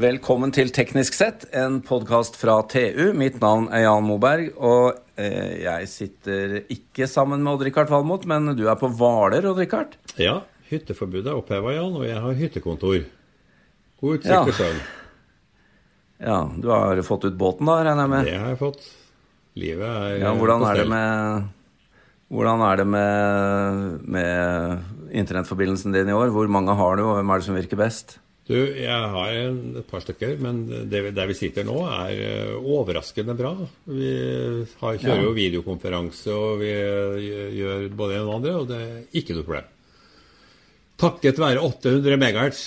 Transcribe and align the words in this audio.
Velkommen 0.00 0.48
til 0.48 0.70
Teknisk 0.72 1.12
sett, 1.12 1.42
en 1.52 1.82
podkast 1.84 2.38
fra 2.40 2.54
TU. 2.64 3.10
Mitt 3.12 3.34
navn 3.42 3.66
er 3.68 3.82
Jan 3.82 4.06
Moberg, 4.06 4.46
og 4.56 4.94
eh, 5.20 5.58
jeg 5.60 5.88
sitter 5.92 6.54
ikke 6.72 7.04
sammen 7.10 7.42
med 7.44 7.58
Odd-Rikard 7.58 7.90
Valmot, 7.92 8.24
men 8.30 8.54
du 8.56 8.62
er 8.70 8.78
på 8.80 8.88
Hvaler, 8.96 9.44
Odd-Rikard? 9.50 9.98
Ja, 10.16 10.38
hytteforbudet 10.70 11.28
er 11.28 11.36
oppheva, 11.42 11.74
Jan, 11.74 11.98
og 11.98 12.06
jeg 12.08 12.22
har 12.24 12.38
hyttekontor. 12.38 13.02
God 14.00 14.16
utsikt 14.16 14.48
til 14.48 14.56
sjøen. 14.62 14.80
Ja, 16.30 16.38
du 16.48 16.70
har 16.72 17.02
fått 17.04 17.28
ut 17.28 17.36
båten 17.44 17.68
da, 17.68 17.76
regner 17.84 18.06
jeg 18.06 18.14
med? 18.14 18.30
Det 18.30 18.40
har 18.40 18.54
jeg 18.54 18.60
fått. 18.62 18.88
Livet 19.60 19.84
er 19.84 20.16
ja, 20.22 20.32
hvordan 20.32 20.64
på 20.64 20.70
er 20.70 20.80
det 20.80 20.88
med 20.94 21.44
hvordan 22.30 22.64
er 22.70 22.80
det 22.80 22.88
med, 22.88 23.86
med 24.16 25.12
internettforbindelsen 25.12 25.92
din 25.92 26.08
i 26.08 26.16
år? 26.16 26.32
Hvor 26.32 26.48
mange 26.48 26.80
har 26.80 26.96
du, 26.96 27.04
og 27.10 27.20
hvem 27.20 27.36
er 27.36 27.44
det 27.44 27.50
som 27.50 27.60
virker 27.60 27.84
best? 27.84 28.16
Du, 28.50 28.56
jeg 28.58 29.10
har 29.14 29.30
et 29.30 29.86
par 29.86 30.02
stykker, 30.02 30.32
men 30.42 30.64
det, 30.90 31.04
der 31.14 31.28
vi 31.30 31.36
sitter 31.38 31.62
nå, 31.68 31.76
er 31.86 32.22
eh, 32.24 32.54
overraskende 32.58 33.36
bra. 33.38 33.52
Vi 33.86 34.10
har, 34.80 34.96
kjører 34.98 35.20
Ja. 35.20 35.26
jo 35.28 35.34
videokonferanse, 35.36 36.34
og 36.34 36.58
vi 36.58 36.72
gjør- 36.72 37.52
gjør 37.54 37.84
både 37.94 38.16
en 38.18 38.26
og 38.26 38.34
andre, 38.40 38.54
og 38.58 38.66
det 38.72 38.80
er 38.80 39.02
ikke 39.20 39.36
noe 39.38 39.46
problem. 39.46 39.68
Takket 41.00 41.38
være 41.38 41.62
800 41.62 42.18
megahertz. 42.20 42.64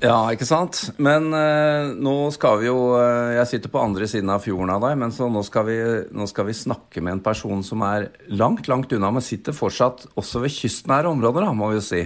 Ja, 0.00 0.16
ikke 0.32 0.46
sant? 0.48 0.78
Men 0.96 1.26
eh, 1.36 1.90
nå 2.00 2.14
skal 2.32 2.58
vi 2.62 2.66
jo 2.70 2.76
eh, 2.96 3.34
Jeg 3.36 3.46
sitter 3.50 3.68
på 3.68 3.82
andre 3.84 4.06
siden 4.08 4.30
av 4.32 4.40
fjorden 4.40 4.72
av 4.72 4.80
deg, 4.86 4.96
men 5.02 5.12
så 5.12 5.28
nå 5.30 5.42
skal, 5.44 5.66
vi, 5.68 5.76
nå 6.16 6.26
skal 6.26 6.46
vi 6.48 6.56
snakke 6.56 7.02
med 7.04 7.18
en 7.18 7.22
person 7.24 7.60
som 7.62 7.84
er 7.84 8.08
langt, 8.32 8.66
langt 8.72 8.92
unna, 8.96 9.10
men 9.12 9.22
sitter 9.22 9.52
fortsatt 9.52 10.06
også 10.16 10.40
ved 10.40 10.56
kystnære 10.56 11.12
områder, 11.12 11.44
da, 11.44 11.52
må 11.52 11.68
vi 11.70 11.78
jo 11.78 11.84
si. 11.84 12.02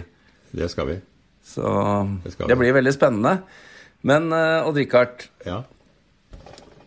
Det 0.54 0.68
skal 0.74 0.90
vi. 0.90 0.96
Så 1.44 1.62
Det 2.24 2.48
det 2.48 2.56
blir 2.58 2.74
veldig 2.76 2.94
spennende. 2.96 3.38
Men 4.04 4.32
uh, 4.32 4.66
Odd-Rikard, 4.68 5.28
Ja. 5.44 5.62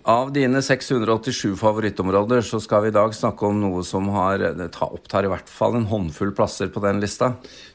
av 0.08 0.30
dine 0.32 0.62
687 0.64 1.56
favorittområder 1.60 2.42
så 2.46 2.62
skal 2.64 2.86
vi 2.86 2.92
i 2.92 2.96
dag 2.96 3.14
snakke 3.14 3.44
om 3.46 3.58
noe 3.60 3.84
som 3.84 4.08
har, 4.14 4.40
opptar 4.86 5.26
i 5.28 5.32
hvert 5.32 5.50
fall 5.52 5.76
en 5.76 5.88
håndfull 5.90 6.32
plasser 6.38 6.70
på 6.72 6.80
den 6.86 7.02
lista. 7.04 7.34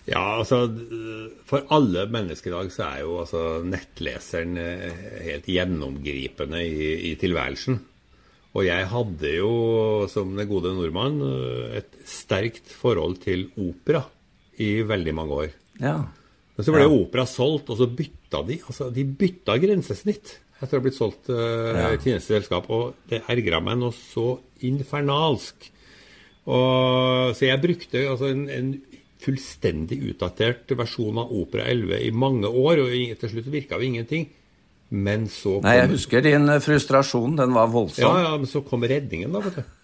Ja, 0.08 0.38
altså 0.38 0.64
For 1.46 1.66
alle 1.70 2.06
mennesker 2.10 2.50
i 2.50 2.54
dag 2.56 2.72
så 2.72 2.86
er 2.88 3.02
jo 3.04 3.18
altså 3.20 3.42
nettleseren 3.66 4.56
eh, 4.58 5.02
helt 5.28 5.46
gjennomgripende 5.46 6.62
i, 6.64 7.12
i 7.12 7.14
tilværelsen. 7.20 7.78
Og 8.52 8.66
jeg 8.66 8.88
hadde 8.90 9.30
jo, 9.36 9.52
som 10.12 10.34
den 10.36 10.48
gode 10.48 10.72
nordmann, 10.76 11.20
eh, 11.24 11.78
et 11.82 12.00
sterkt 12.08 12.72
forhold 12.80 13.20
til 13.22 13.46
opera 13.60 14.02
i 14.60 14.82
veldig 14.88 15.14
mange 15.16 15.38
år. 15.44 15.54
Ja. 15.80 15.98
Men 16.56 16.66
så 16.66 16.72
ble 16.74 16.84
Ja. 16.84 16.92
opera 16.92 17.24
solgt, 17.26 17.70
og 17.72 17.78
så 17.78 17.88
bytta 17.88 18.42
de. 18.46 18.58
Altså, 18.68 18.90
de 18.92 19.04
bytta 19.04 19.56
grensesnitt 19.58 20.38
etter 20.62 20.76
å 20.76 20.80
ha 20.80 20.84
blitt 20.84 20.98
solgt 20.98 21.30
uh, 21.32 21.72
Ja. 21.74 21.92
i 21.96 22.18
selskap. 22.20 22.68
Og 22.70 22.94
det 23.08 23.22
ergra 23.28 23.60
meg 23.64 23.78
noe 23.80 23.92
så 23.96 24.38
infernalsk. 24.62 25.70
Og, 26.46 27.32
så 27.38 27.46
jeg 27.46 27.62
brukte 27.62 28.02
altså, 28.10 28.30
en, 28.34 28.48
en 28.50 28.70
fullstendig 29.22 30.00
utdatert 30.10 30.72
versjon 30.78 31.20
av 31.22 31.30
Opera 31.30 31.68
11 31.70 32.00
i 32.08 32.10
mange 32.10 32.48
år, 32.50 32.82
og 32.82 33.18
til 33.20 33.30
slutt 33.30 33.50
virka 33.52 33.78
jo 33.78 33.86
ingenting. 33.86 34.28
Men 34.92 35.24
så 35.32 35.56
Nei, 35.64 35.78
jeg 35.78 35.92
husker 35.94 36.24
din 36.24 36.50
eh, 36.52 36.60
frustrasjon. 36.60 37.38
Den 37.38 37.54
var 37.56 37.70
voldsom. 37.72 38.04
ja, 38.04 38.26
ja, 38.26 38.32
men 38.36 38.50
så 38.50 38.60
kom 38.66 38.82
redningen, 38.84 39.32
da, 39.32 39.40
vet 39.40 39.62
du. 39.62 39.78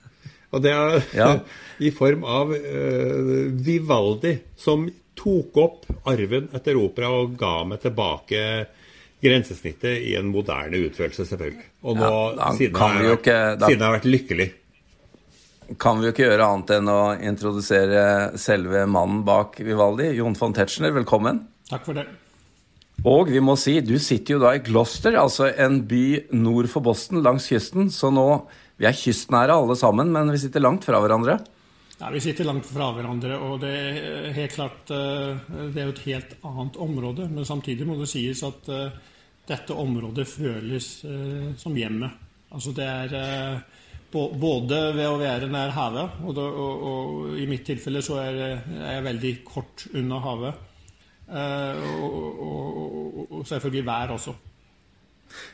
Og 0.52 0.62
det 0.64 0.72
er 0.72 1.02
Ja. 1.14 1.28
i 1.86 1.90
form 1.94 2.24
av 2.24 2.50
uh, 2.50 3.52
Vivaldi, 3.64 4.38
som 4.56 4.86
tok 5.18 5.56
opp 5.58 5.86
arven 6.08 6.48
etter 6.54 6.78
opera 6.78 7.10
og 7.10 7.36
ga 7.38 7.64
meg 7.66 7.80
tilbake 7.82 8.42
grensesnittet 9.22 9.98
i 10.06 10.14
en 10.18 10.28
moderne 10.30 10.78
utførelse, 10.86 11.24
selvfølgelig. 11.26 11.64
Og 11.82 11.96
nå, 11.98 12.06
Ja, 12.06 12.34
da 12.38 12.52
siden, 12.54 12.78
jeg 12.78 13.04
jo 13.08 13.16
ikke- 13.16 13.58
da- 13.58 13.66
siden 13.66 13.78
jeg 13.78 13.88
har 13.88 13.98
vært 13.98 14.12
lykkelig. 14.12 14.48
Kan 15.78 15.98
vi 16.00 16.06
jo 16.06 16.12
ikke 16.12 16.28
gjøre 16.30 16.46
annet 16.46 16.70
enn 16.78 16.88
å 16.88 17.00
introdusere 17.20 18.38
selve 18.38 18.86
mannen 18.88 19.24
bak 19.24 19.56
Vivaldi. 19.58 20.14
Jon 20.16 20.34
von 20.34 20.54
Tetzschner, 20.54 20.92
velkommen. 20.94 21.42
Takk 21.68 21.84
for 21.84 21.92
det. 21.94 22.06
Og 23.04 23.28
vi 23.28 23.38
må 23.40 23.56
si, 23.58 23.80
du 23.80 23.98
sitter 23.98 24.34
jo 24.34 24.38
da 24.40 24.54
i 24.56 24.58
Gloucester, 24.64 25.12
altså 25.12 25.52
en 25.58 25.82
by 25.82 26.24
nord 26.32 26.68
for 26.68 26.80
Boston, 26.80 27.22
langs 27.22 27.46
kysten. 27.48 27.90
Så 27.90 28.10
nå 28.10 28.46
Vi 28.78 28.86
er 28.86 28.94
kystnære 28.94 29.56
alle 29.58 29.74
sammen, 29.78 30.12
men 30.14 30.30
vi 30.30 30.38
sitter 30.38 30.62
langt 30.62 30.86
fra 30.86 31.00
hverandre. 31.02 31.38
Ja, 31.98 32.12
vi 32.14 32.20
sitter 32.22 32.46
langt 32.46 32.66
fra 32.68 32.92
hverandre, 32.94 33.34
og 33.42 33.58
det 33.64 33.72
er 33.74 34.28
helt 34.36 34.54
klart 34.54 34.90
eh, 34.94 35.40
Det 35.74 35.80
er 35.80 35.88
jo 35.88 35.94
et 35.96 36.04
helt 36.04 36.36
annet 36.46 36.78
område. 36.78 37.26
Men 37.32 37.48
samtidig 37.48 37.88
må 37.88 37.96
det 37.98 38.06
sies 38.10 38.42
at 38.46 38.70
eh, 38.70 38.94
dette 39.48 39.74
området 39.74 40.28
føles 40.30 40.92
eh, 41.08 41.50
som 41.58 41.74
hjemmet. 41.74 42.26
Altså 42.54 42.70
det 42.76 42.86
er 42.86 43.58
både 44.08 44.78
ved 44.96 45.04
å 45.04 45.18
være 45.20 45.50
nær 45.52 45.74
havet, 45.74 46.22
og, 46.24 46.38
og, 46.38 46.84
og 46.88 47.34
i 47.36 47.44
mitt 47.50 47.66
tilfelle 47.68 48.00
så 48.00 48.22
er, 48.22 48.38
er 48.62 48.94
jeg 48.94 49.04
veldig 49.04 49.32
kort 49.44 49.84
unna 49.90 50.22
havet. 50.24 50.64
Og, 51.28 53.26
og 53.26 53.42
selvfølgelig 53.44 53.84
vær 53.84 54.14
også. 54.14 54.32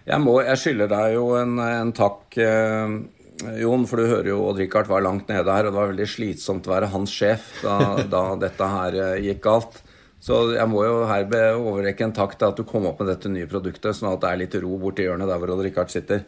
Jeg, 0.05 0.21
må, 0.23 0.39
jeg 0.45 0.61
skylder 0.61 0.91
deg 0.93 1.17
jo 1.17 1.27
en, 1.39 1.57
en 1.63 1.93
takk, 1.97 2.39
eh, 2.41 2.95
Jon, 3.61 3.87
for 3.91 4.01
du 4.01 4.11
hører 4.11 4.31
jo 4.31 4.45
Odd-Rikard 4.51 4.91
var 4.91 5.05
langt 5.05 5.33
nede 5.33 5.51
her, 5.51 5.67
og 5.67 5.73
det 5.73 5.81
var 5.81 5.91
veldig 5.91 6.11
slitsomt 6.11 6.69
å 6.69 6.75
være 6.77 6.93
hans 6.95 7.15
sjef 7.15 7.51
da, 7.65 7.79
da 8.15 8.23
dette 8.41 8.71
her 8.77 9.01
eh, 9.01 9.19
gikk 9.31 9.43
galt. 9.49 9.83
Så 10.25 10.55
jeg 10.55 10.65
må 10.73 10.87
jo 10.87 11.03
her 11.05 11.27
overrekke 11.59 12.07
en 12.07 12.15
takk 12.17 12.39
til 12.41 12.49
at 12.49 12.57
du 12.57 12.65
kom 12.65 12.87
opp 12.89 13.03
med 13.03 13.11
dette 13.13 13.29
nye 13.29 13.49
produktet, 13.51 13.93
sånn 13.97 14.15
at 14.15 14.23
det 14.23 14.31
er 14.31 14.41
litt 14.41 14.57
ro 14.63 14.79
borti 14.81 15.05
hjørnet 15.05 15.29
der 15.29 15.43
hvor 15.43 15.53
Odd-Rikard 15.57 15.93
sitter. 15.93 16.25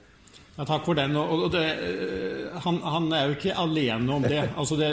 Ja, 0.57 0.65
takk 0.65 0.87
for 0.89 0.97
den. 0.97 1.13
Og 1.21 1.51
det, 1.53 1.65
eh, 1.85 2.61
han, 2.65 2.79
han 2.81 3.11
er 3.13 3.29
jo 3.29 3.37
ikke 3.37 3.57
alene 3.61 4.15
om 4.15 4.25
det. 4.25 4.41
Altså 4.61 4.79
det. 4.81 4.89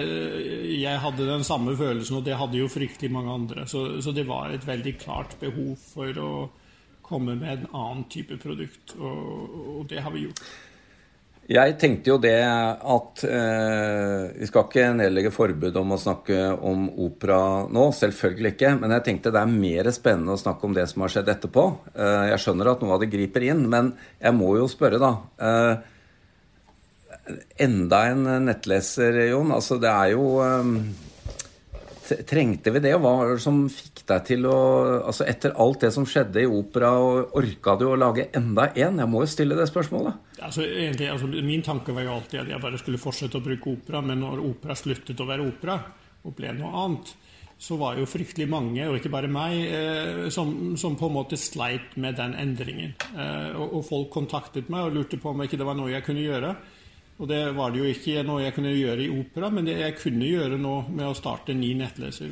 Jeg 0.75 0.99
hadde 0.99 1.29
den 1.29 1.45
samme 1.47 1.75
følelsen, 1.79 2.19
og 2.19 2.25
det 2.27 2.35
hadde 2.39 2.59
jo 2.59 2.71
fryktelig 2.71 3.11
mange 3.13 3.31
andre. 3.31 3.63
Så, 3.69 3.85
så 4.03 4.11
det 4.15 4.27
var 4.27 4.51
et 4.51 4.67
veldig 4.67 4.97
klart 4.99 5.37
behov 5.39 5.77
for 5.93 6.19
å 6.19 6.33
komme 7.05 7.35
med 7.39 7.51
en 7.57 7.71
annen 7.71 8.05
type 8.11 8.37
produkt, 8.41 8.95
og, 8.99 9.57
og 9.77 9.89
det 9.91 10.03
har 10.03 10.13
vi 10.15 10.27
gjort. 10.27 10.45
Jeg 11.51 11.73
tenkte 11.75 12.07
jo 12.07 12.15
det 12.23 12.37
at 12.39 13.23
eh, 13.27 14.29
Vi 14.39 14.47
skal 14.47 14.63
ikke 14.63 14.85
nedlegge 14.95 15.31
forbud 15.35 15.75
om 15.75 15.91
å 15.91 15.99
snakke 15.99 16.37
om 16.55 16.85
opera 17.03 17.67
nå, 17.67 17.89
selvfølgelig 17.97 18.53
ikke. 18.53 18.71
Men 18.79 18.95
jeg 18.95 19.05
tenkte 19.09 19.33
det 19.35 19.41
er 19.41 19.51
mer 19.51 19.89
spennende 19.91 20.37
å 20.37 20.39
snakke 20.39 20.69
om 20.69 20.77
det 20.77 20.87
som 20.91 21.03
har 21.03 21.11
skjedd 21.11 21.33
etterpå. 21.35 21.65
Eh, 21.97 22.29
jeg 22.31 22.43
skjønner 22.45 22.71
at 22.71 22.83
noe 22.83 22.95
av 22.95 23.03
det 23.03 23.11
griper 23.11 23.43
inn, 23.49 23.65
men 23.71 23.91
jeg 24.23 24.37
må 24.39 24.53
jo 24.61 24.69
spørre, 24.71 25.01
da. 25.03 25.11
Eh, 25.43 25.75
enda 27.67 28.05
en 28.13 28.23
nettleser, 28.47 29.25
Jon. 29.33 29.51
Altså, 29.55 29.81
det 29.83 29.91
er 29.91 30.13
jo 30.15 30.37
eh, 30.47 30.71
Trengte 32.03 32.73
vi 32.75 32.81
det? 32.83 32.93
og 32.97 33.03
Hva 33.03 33.13
var 33.19 33.31
det 33.33 33.43
som 33.43 33.63
fikk 33.71 34.03
deg 34.09 34.25
til 34.27 34.47
å 34.49 34.57
Altså, 35.03 35.25
etter 35.29 35.55
alt 35.59 35.85
det 35.85 35.91
som 35.95 36.05
skjedde 36.07 36.43
i 36.43 36.49
opera, 36.49 36.91
orka 37.39 37.75
du 37.79 37.87
å 37.89 37.97
lage 37.99 38.27
enda 38.35 38.69
en? 38.75 38.99
Jeg 39.01 39.09
må 39.09 39.23
jo 39.23 39.31
stille 39.31 39.57
det 39.57 39.69
spørsmålet. 39.69 40.37
Altså, 40.43 40.65
egentlig, 40.67 41.09
altså, 41.11 41.29
min 41.31 41.63
tanke 41.65 41.95
var 41.95 42.07
jo 42.07 42.15
alltid 42.17 42.43
at 42.43 42.53
jeg 42.53 42.63
bare 42.63 42.79
skulle 42.81 43.01
fortsette 43.01 43.39
å 43.39 43.45
bruke 43.45 43.75
opera, 43.77 44.03
men 44.05 44.23
når 44.23 44.43
opera 44.43 44.77
sluttet 44.77 45.21
å 45.23 45.29
være 45.29 45.47
opera 45.47 45.79
og 46.23 46.35
ble 46.37 46.53
noe 46.55 46.71
annet, 46.83 47.13
så 47.63 47.77
var 47.79 47.97
jo 47.99 48.07
fryktelig 48.09 48.47
mange, 48.51 48.83
og 48.89 48.97
ikke 48.97 49.11
bare 49.13 49.29
meg, 49.31 49.55
eh, 49.71 50.23
som, 50.33 50.75
som 50.79 50.97
på 50.99 51.07
en 51.07 51.15
måte 51.15 51.39
sleit 51.39 51.95
med 52.01 52.17
den 52.19 52.35
endringen. 52.39 52.95
Eh, 53.13 53.51
og, 53.55 53.77
og 53.79 53.85
folk 53.87 54.09
kontaktet 54.15 54.71
meg 54.73 54.87
og 54.87 54.97
lurte 54.97 55.19
på 55.21 55.31
om 55.31 55.43
ikke 55.45 55.59
det 55.59 55.67
var 55.67 55.77
noe 55.79 55.93
jeg 55.93 56.03
kunne 56.03 56.25
gjøre. 56.25 56.55
Og 57.21 57.27
det 57.29 57.41
var 57.53 57.71
det 57.71 57.81
jo 57.83 57.89
ikke 57.91 58.23
noe 58.25 58.41
jeg 58.41 58.55
kunne 58.55 58.71
gjøre 58.73 59.03
i 59.05 59.11
opera, 59.13 59.49
men 59.53 59.67
det 59.67 59.75
jeg 59.77 59.97
kunne 59.99 60.29
gjøre 60.29 60.57
nå 60.57 60.77
med 60.89 61.05
å 61.07 61.17
starte 61.17 61.53
ny 61.53 61.75
nettleser. 61.77 62.31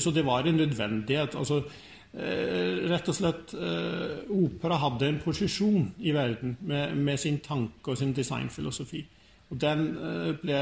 Så 0.00 0.12
det 0.14 0.22
var 0.26 0.46
en 0.46 0.60
nødvendighet. 0.62 1.34
altså 1.38 1.64
Eh, 2.12 2.82
rett 2.92 3.06
og 3.08 3.16
slett 3.16 3.54
eh, 3.56 4.18
Opera 4.36 4.76
hadde 4.82 5.06
en 5.08 5.20
posisjon 5.22 5.86
i 6.04 6.12
verden 6.12 6.58
med, 6.68 6.92
med 7.00 7.16
sin 7.20 7.38
tanke 7.40 7.94
og 7.94 7.96
sin 7.96 8.12
designfilosofi. 8.12 9.00
Og 9.48 9.60
Den 9.60 9.86
eh, 9.96 10.28
ble 10.42 10.58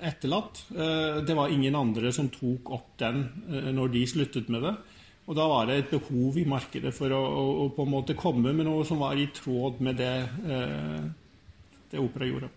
etterlatt. 0.00 0.64
Det 0.72 1.36
var 1.36 1.52
ingen 1.52 1.76
andre 1.76 2.12
som 2.12 2.30
tok 2.32 2.72
opp 2.72 2.96
den 3.00 3.26
når 3.76 3.92
de 3.92 4.06
sluttet 4.08 4.48
med 4.52 4.64
det. 4.64 4.74
Og 5.28 5.36
da 5.38 5.44
var 5.48 5.68
det 5.68 5.76
et 5.76 5.92
behov 5.92 6.40
i 6.40 6.48
markedet 6.48 6.90
for 6.96 7.12
å, 7.14 7.20
å, 7.20 7.68
på 7.76 7.84
en 7.84 7.92
måte 7.92 8.16
komme 8.18 8.54
med 8.56 8.66
noe 8.66 8.82
som 8.88 9.00
var 9.00 9.20
i 9.20 9.28
tråd 9.32 9.78
med 9.84 10.00
det, 10.00 10.16
det 11.92 12.00
opera 12.02 12.26
gjorde. 12.26 12.50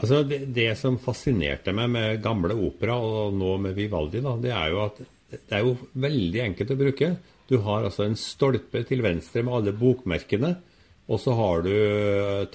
Altså, 0.00 0.22
det, 0.24 0.46
det 0.56 0.70
som 0.80 0.96
fascinerte 1.00 1.74
meg 1.76 1.90
med 1.92 2.22
gamle 2.24 2.56
opera, 2.56 2.96
og 2.96 3.34
nå 3.36 3.56
med 3.60 3.76
Vivaldi, 3.76 4.22
da, 4.24 4.36
det 4.40 4.54
er 4.56 4.72
jo 4.72 4.80
at 4.86 5.02
det 5.32 5.56
er 5.56 5.64
jo 5.64 5.76
veldig 6.00 6.40
enkelt 6.46 6.72
å 6.74 6.78
bruke. 6.80 7.10
Du 7.48 7.58
har 7.64 7.86
altså 7.86 8.06
en 8.06 8.16
stolpe 8.20 8.82
til 8.88 9.04
venstre 9.04 9.44
med 9.44 9.58
alle 9.58 9.74
bokmerkene, 9.76 10.54
og 11.12 11.20
så 11.20 11.34
har 11.36 11.64
du 11.66 11.72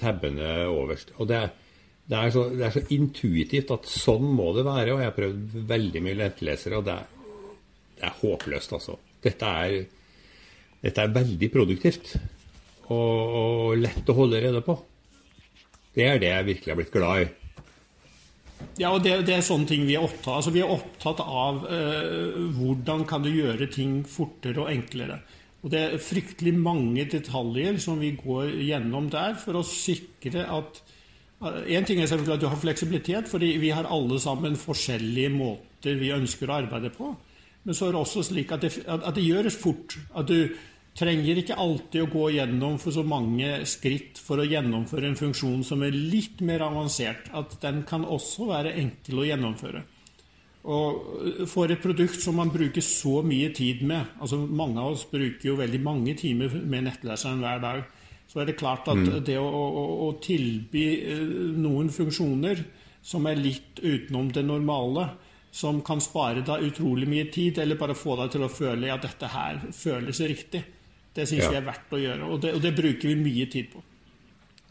tabbene 0.00 0.52
overst. 0.72 1.14
Og 1.18 1.30
det 1.30 1.48
det 2.08 2.16
er, 2.16 2.30
så, 2.32 2.46
det 2.48 2.62
er 2.64 2.72
så 2.72 2.80
intuitivt 2.96 3.70
at 3.74 3.88
sånn 3.92 4.30
må 4.32 4.46
det 4.56 4.62
være. 4.64 4.94
Og 4.94 5.02
jeg 5.02 5.10
har 5.10 5.16
prøvd 5.16 5.56
veldig 5.68 6.00
mye 6.06 6.16
lettlesere, 6.16 6.78
og 6.78 6.86
det 6.86 6.94
er, 6.94 7.34
det 7.98 8.06
er 8.08 8.14
håpløst, 8.22 8.72
altså. 8.78 8.94
Dette 9.26 9.50
er 9.60 9.74
dette 10.78 11.02
er 11.02 11.14
veldig 11.14 11.48
produktivt 11.50 12.12
og, 12.14 12.94
og 12.94 13.72
lett 13.80 14.08
å 14.08 14.16
holde 14.16 14.40
rede 14.44 14.62
på. 14.64 14.76
Det 15.98 16.06
er 16.06 16.22
det 16.22 16.30
jeg 16.30 16.48
virkelig 16.52 16.72
har 16.72 16.78
blitt 16.78 16.94
glad 16.94 17.24
i. 17.24 17.28
Ja, 18.78 18.90
og 18.90 19.02
det, 19.02 19.14
det, 19.26 19.34
er 19.36 19.44
sånne 19.46 19.66
ting 19.70 19.84
vi 19.86 19.96
er 19.98 20.04
opptatt 20.06 20.30
av. 20.30 20.38
Altså, 20.40 20.52
vi 20.54 20.62
er 20.62 20.70
opptatt 20.70 21.22
av 21.22 21.64
eh, 21.74 22.38
hvordan 22.58 23.04
kan 23.10 23.24
du 23.24 23.30
gjøre 23.30 23.68
ting 23.74 24.00
fortere 24.06 24.62
og 24.62 24.70
enklere. 24.70 25.20
Og 25.62 25.72
Det 25.72 25.80
er 25.82 26.02
fryktelig 26.02 26.54
mange 26.54 27.06
detaljer 27.10 27.80
som 27.82 27.98
vi 27.98 28.12
går 28.18 28.52
gjennom 28.62 29.08
der 29.10 29.34
for 29.42 29.58
å 29.58 29.66
sikre 29.66 30.46
at 30.46 30.84
En 31.38 31.84
ting 31.86 32.00
er 32.02 32.08
selvfølgelig 32.10 32.34
at 32.34 32.40
du 32.42 32.48
har 32.50 32.58
fleksibilitet, 32.58 33.28
fordi 33.30 33.52
vi 33.62 33.68
har 33.70 33.86
alle 33.86 34.16
sammen 34.18 34.56
forskjellige 34.58 35.30
måter 35.30 35.94
vi 35.94 36.08
ønsker 36.10 36.50
å 36.50 36.56
arbeide 36.56 36.90
på. 36.90 37.12
Men 37.62 37.76
så 37.78 37.86
er 37.86 37.94
det 37.94 38.00
også 38.00 38.24
slik 38.26 38.50
at 38.56 38.64
det, 38.64 38.72
at 38.90 39.14
det 39.14 39.22
gjøres 39.22 39.54
fort. 39.54 39.94
At 40.18 40.26
du 40.26 40.50
trenger 40.98 41.38
ikke 41.40 41.58
alltid 41.58 42.02
å 42.02 42.10
gå 42.10 42.24
gjennom 42.34 42.78
for 42.82 42.94
så 42.94 43.04
mange 43.06 43.60
skritt 43.70 44.18
for 44.22 44.42
å 44.42 44.46
gjennomføre 44.48 45.10
en 45.10 45.18
funksjon 45.18 45.62
som 45.66 45.84
er 45.86 45.94
litt 45.94 46.42
mer 46.44 46.64
avansert. 46.66 47.30
At 47.38 47.54
den 47.62 47.84
kan 47.88 48.06
også 48.06 48.48
være 48.50 48.74
enkel 48.80 49.22
å 49.22 49.28
gjennomføre. 49.28 49.84
Og 50.68 51.46
for 51.48 51.70
et 51.70 51.80
produkt 51.80 52.18
som 52.20 52.36
man 52.36 52.50
bruker 52.52 52.84
så 52.84 53.22
mye 53.24 53.52
tid 53.56 53.84
med 53.86 54.18
altså 54.18 54.40
Mange 54.42 54.82
av 54.82 54.96
oss 54.96 55.06
bruker 55.08 55.52
jo 55.52 55.60
veldig 55.60 55.80
mange 55.80 56.16
timer 56.18 56.52
med 56.58 56.88
nettleseren 56.88 57.40
hver 57.44 57.62
dag. 57.62 57.86
Så 58.28 58.42
er 58.42 58.50
det 58.50 58.58
klart 58.60 58.90
at 58.90 58.98
mm. 58.98 59.22
det 59.24 59.38
å, 59.40 59.46
å, 59.46 59.84
å, 60.04 60.08
tilby 60.20 60.84
eh, 60.98 61.22
noen 61.56 61.88
funksjoner 61.94 62.60
som 63.00 63.24
er 63.30 63.40
litt 63.40 63.80
utenom 63.80 64.28
det 64.34 64.42
normale, 64.44 65.06
som 65.54 65.78
kan 65.86 66.02
spare 66.04 66.42
deg 66.44 66.66
utrolig 66.66 67.08
mye 67.08 67.30
tid, 67.32 67.62
eller 67.62 67.78
bare 67.80 67.96
få 67.96 68.18
deg 68.18 68.34
til 68.34 68.44
å 68.44 68.50
føle 68.52 68.90
at 68.92 69.06
dette 69.06 69.30
her 69.32 69.62
føles 69.72 70.20
riktig, 70.28 70.60
det 71.18 71.26
syns 71.26 71.48
ja. 71.48 71.50
vi 71.50 71.58
er 71.58 71.66
verdt 71.66 71.94
å 71.94 71.98
gjøre, 71.98 72.26
og 72.30 72.42
det, 72.44 72.54
og 72.54 72.62
det, 72.62 72.74
bruker 72.78 73.10
vi 73.10 73.16
mye 73.18 73.46
tid 73.50 73.72
på. 73.72 73.82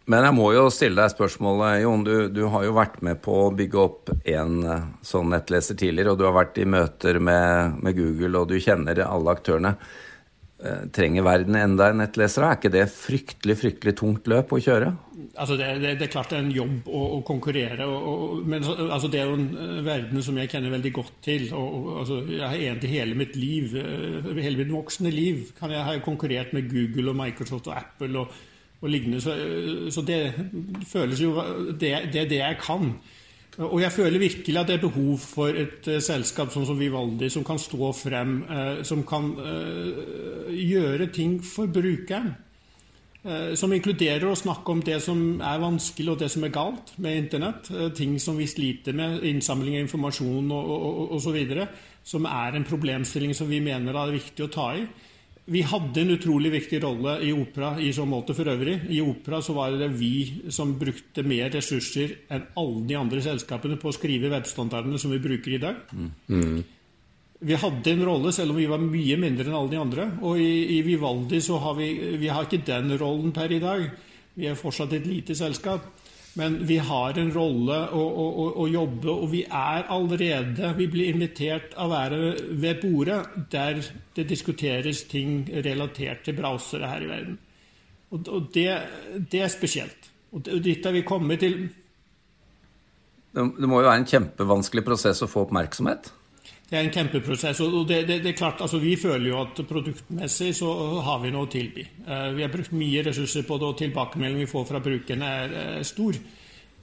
Men 0.08 0.24
jeg 0.24 0.36
må 0.38 0.46
jo 0.56 0.68
stille 0.72 1.04
deg 1.04 1.12
spørsmålet, 1.12 1.82
Jon. 1.84 2.06
Du, 2.08 2.14
du 2.32 2.46
har 2.54 2.64
jo 2.64 2.76
vært 2.78 3.02
med 3.04 3.20
på 3.26 3.34
å 3.44 3.50
bygge 3.52 3.82
opp 3.82 4.12
en 4.24 4.62
eh, 4.64 4.86
sånn 5.04 5.34
nettleser 5.34 5.76
tidligere, 5.76 6.14
og 6.14 6.22
du 6.22 6.24
har 6.24 6.38
vært 6.38 6.62
i 6.64 6.68
møter 6.70 7.20
med, 7.20 7.82
med 7.84 7.98
Google, 7.98 8.40
og 8.40 8.54
du 8.54 8.56
kjenner 8.64 9.04
alle 9.04 9.36
aktørene. 9.36 9.74
Eh, 10.58 10.88
trenger 10.90 11.22
verden 11.22 11.56
enda 11.56 11.92
en 11.92 12.00
nettleser? 12.02 12.42
Er 12.42 12.56
ikke 12.58 12.72
det 12.74 12.88
fryktelig 12.90 13.60
fryktelig 13.60 13.92
tungt 14.00 14.26
løp 14.32 14.56
å 14.56 14.58
kjøre? 14.58 14.88
Altså 15.38 15.54
det, 15.60 15.68
det, 15.84 15.92
det, 16.00 16.08
er 16.08 16.14
klart 16.16 16.32
det 16.32 16.40
er 16.40 16.48
en 16.48 16.56
jobb 16.56 16.88
å, 16.90 17.02
å 17.14 17.20
konkurrere, 17.26 17.86
og, 17.86 18.08
og, 18.10 18.40
men 18.50 18.66
altså 18.66 19.10
det 19.14 19.20
er 19.22 19.30
jo 19.30 19.36
en 19.38 19.52
eh, 19.54 19.76
verden 19.86 20.26
som 20.26 20.40
jeg 20.42 20.50
kjenner 20.50 20.74
veldig 20.74 20.92
godt 20.96 21.20
til. 21.28 21.46
og, 21.54 21.92
altså 22.02 22.18
Jeg 22.26 22.42
har 22.42 22.58
egentlig 22.58 22.90
hele 22.96 23.20
mitt 23.20 23.38
liv, 23.38 23.76
eh, 23.78 24.32
hele 24.40 24.64
mitt 24.64 24.74
voksne 24.74 25.14
liv, 25.14 25.46
kan 25.60 25.76
jeg 25.76 25.86
ha 25.86 25.94
konkurrert 26.02 26.58
med 26.58 26.72
Google 26.74 27.14
og 27.14 27.20
Microsoft 27.22 27.70
og 27.70 27.78
Apple 27.78 28.26
og, 28.26 28.42
lignende. 28.90 29.22
Så, 29.22 29.38
så, 29.94 30.02
det 30.06 30.20
føles 30.90 31.22
jo 31.22 31.36
Det 31.78 31.94
er 31.94 32.10
det, 32.10 32.28
det, 32.32 32.42
jeg 32.42 32.58
kan. 32.62 32.96
Og 33.58 33.80
jeg 33.82 33.92
føler 33.92 34.22
virkelig 34.22 34.58
at 34.60 34.68
det 34.70 34.76
er 34.78 34.84
behov 34.86 35.18
for 35.18 35.56
et 35.58 35.88
uh, 35.90 35.98
selskap 36.04 36.52
sånn 36.54 36.68
som 36.70 36.78
Vivaldi, 36.78 37.30
som 37.34 37.46
kan 37.46 37.58
stå 37.58 37.90
frem, 37.98 38.36
uh, 38.46 38.84
som 38.86 39.02
kan 39.08 39.32
uh, 39.34 40.52
gjøre 40.54 41.10
ting 41.14 41.40
for 41.46 41.72
brukeren. 41.72 42.36
Som 43.60 43.74
inkluderer 43.76 44.24
å 44.30 44.38
snakke 44.40 44.72
om 44.72 44.80
det 44.86 45.02
som 45.04 45.42
er 45.44 45.58
vanskelig 45.60 46.14
og 46.14 46.20
det 46.22 46.30
som 46.32 46.46
er 46.48 46.52
galt 46.54 46.94
med 47.04 47.18
Internett. 47.26 47.66
Ting 47.98 48.14
som 48.24 48.38
vi 48.40 48.46
sliter 48.48 48.96
med, 48.96 49.18
innsamling 49.28 49.76
av 49.76 49.84
informasjon 49.84 50.54
og 50.56 51.12
osv. 51.18 51.36
Som 52.08 52.30
er 52.30 52.56
en 52.56 52.68
problemstilling 52.70 53.36
som 53.36 53.50
vi 53.52 53.60
mener 53.66 54.00
er 54.00 54.14
viktig 54.16 54.46
å 54.46 54.52
ta 54.54 54.70
i. 54.78 54.86
Vi 55.48 55.62
hadde 55.64 56.02
en 56.02 56.12
utrolig 56.12 56.50
viktig 56.52 56.82
rolle 56.84 57.14
i 57.24 57.30
Opera 57.32 57.78
i 57.80 57.94
så 57.96 58.04
måte 58.08 58.34
for 58.36 58.50
øvrig. 58.52 58.82
I 58.92 59.00
Opera 59.00 59.40
så 59.42 59.54
var 59.56 59.78
det 59.80 59.88
vi 59.96 60.50
som 60.52 60.74
brukte 60.80 61.24
mer 61.24 61.48
ressurser 61.54 62.18
enn 62.36 62.50
alle 62.60 62.82
de 62.90 62.98
andre 63.00 63.22
selskapene 63.24 63.78
på 63.80 63.88
å 63.88 63.96
skrive 63.96 64.32
webstandardene 64.34 65.00
som 65.00 65.14
vi 65.16 65.22
bruker 65.24 65.56
i 65.56 65.62
dag. 65.64 65.80
Mm. 66.28 66.58
Vi 67.48 67.60
hadde 67.62 67.94
en 67.94 68.04
rolle, 68.10 68.34
selv 68.36 68.52
om 68.52 68.60
vi 68.60 68.68
var 68.68 68.84
mye 68.84 69.20
mindre 69.22 69.48
enn 69.48 69.56
alle 69.56 69.72
de 69.72 69.80
andre. 69.80 70.10
Og 70.20 70.42
i, 70.42 70.52
i 70.76 70.82
Vivaldi 70.84 71.40
så 71.46 71.62
har 71.64 71.80
vi, 71.80 71.94
vi 72.20 72.28
har 72.34 72.44
ikke 72.44 72.66
den 72.68 72.92
rollen 73.00 73.32
per 73.32 73.54
i 73.56 73.62
dag. 73.64 73.88
Vi 74.36 74.52
er 74.52 74.60
fortsatt 74.60 74.98
et 74.98 75.08
lite 75.08 75.38
selskap. 75.38 75.88
Men 76.38 76.60
vi 76.70 76.78
har 76.78 77.18
en 77.18 77.32
rolle 77.34 77.78
å, 77.98 78.02
å, 78.02 78.46
å, 78.62 78.66
jobbe, 78.70 79.10
og 79.10 79.32
vi 79.32 79.40
er 79.44 79.88
allerede 79.90 80.70
Vi 80.78 80.86
blir 80.92 81.10
invitert 81.10 81.74
av 81.74 81.90
å 81.90 81.96
være 81.96 82.20
ved 82.62 82.84
bordet 82.84 83.48
der 83.54 83.82
det 84.14 84.28
diskuteres 84.30 85.04
ting 85.10 85.48
relatert 85.66 86.22
til 86.28 86.38
browsere 86.38 86.92
her 86.92 87.06
i 87.06 87.10
verden. 87.10 87.40
Og, 88.12 88.30
og 88.30 88.52
det, 88.54 88.70
det, 89.32 89.42
er 89.42 89.52
spesielt. 89.52 90.12
Og 90.32 90.46
dit 90.64 90.86
har 90.86 90.94
vi 90.94 91.02
kommet 91.08 91.42
til 91.42 91.58
Det 93.34 93.70
må 93.70 93.82
jo 93.82 93.88
være 93.90 94.04
en 94.04 94.10
kjempevanskelig 94.10 94.86
prosess 94.86 95.24
å 95.26 95.32
få 95.32 95.48
oppmerksomhet? 95.48 96.12
Det 96.68 96.76
er 96.76 96.84
en 96.84 96.92
kjempeprosess. 96.92 97.62
og 97.64 97.86
det, 97.88 98.02
det, 98.10 98.18
det, 98.24 98.34
er 98.34 98.38
klart, 98.38 98.62
altså 98.62 98.80
Vi 98.84 98.96
føler 99.00 99.30
jo 99.30 99.38
at 99.40 99.62
produktmessig 99.70 100.50
så 100.58 100.72
har 101.06 101.22
vi 101.24 101.32
noe 101.32 101.48
å 101.48 101.52
tilby. 101.52 101.86
Uh, 102.04 102.34
vi 102.36 102.44
har 102.44 102.52
brukt 102.52 102.76
mye 102.76 103.06
ressurser 103.08 103.48
på 103.48 103.60
det, 103.60 103.70
og 103.70 103.80
tilbakemeldingen 103.80 104.44
vi 104.44 104.52
får 104.52 104.68
fra 104.68 104.82
brukerne 104.84 105.32
er, 105.46 105.56
stor. 105.88 106.20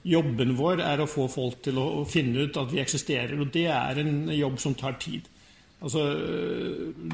Jobben 0.05 0.55
vår 0.57 0.81
er 0.85 1.01
å 1.01 1.09
få 1.09 1.27
folk 1.29 1.61
til 1.65 1.77
å, 1.81 2.03
finne 2.09 2.47
ut 2.47 2.57
at 2.61 2.73
vi 2.73 2.81
eksisterer, 2.81 3.37
og 3.41 3.53
det 3.53 3.67
er 3.73 4.01
en 4.01 4.27
jobb 4.33 4.59
som 4.61 4.75
tar 4.77 4.97
tid. 5.01 5.29
Altså, 5.85 6.01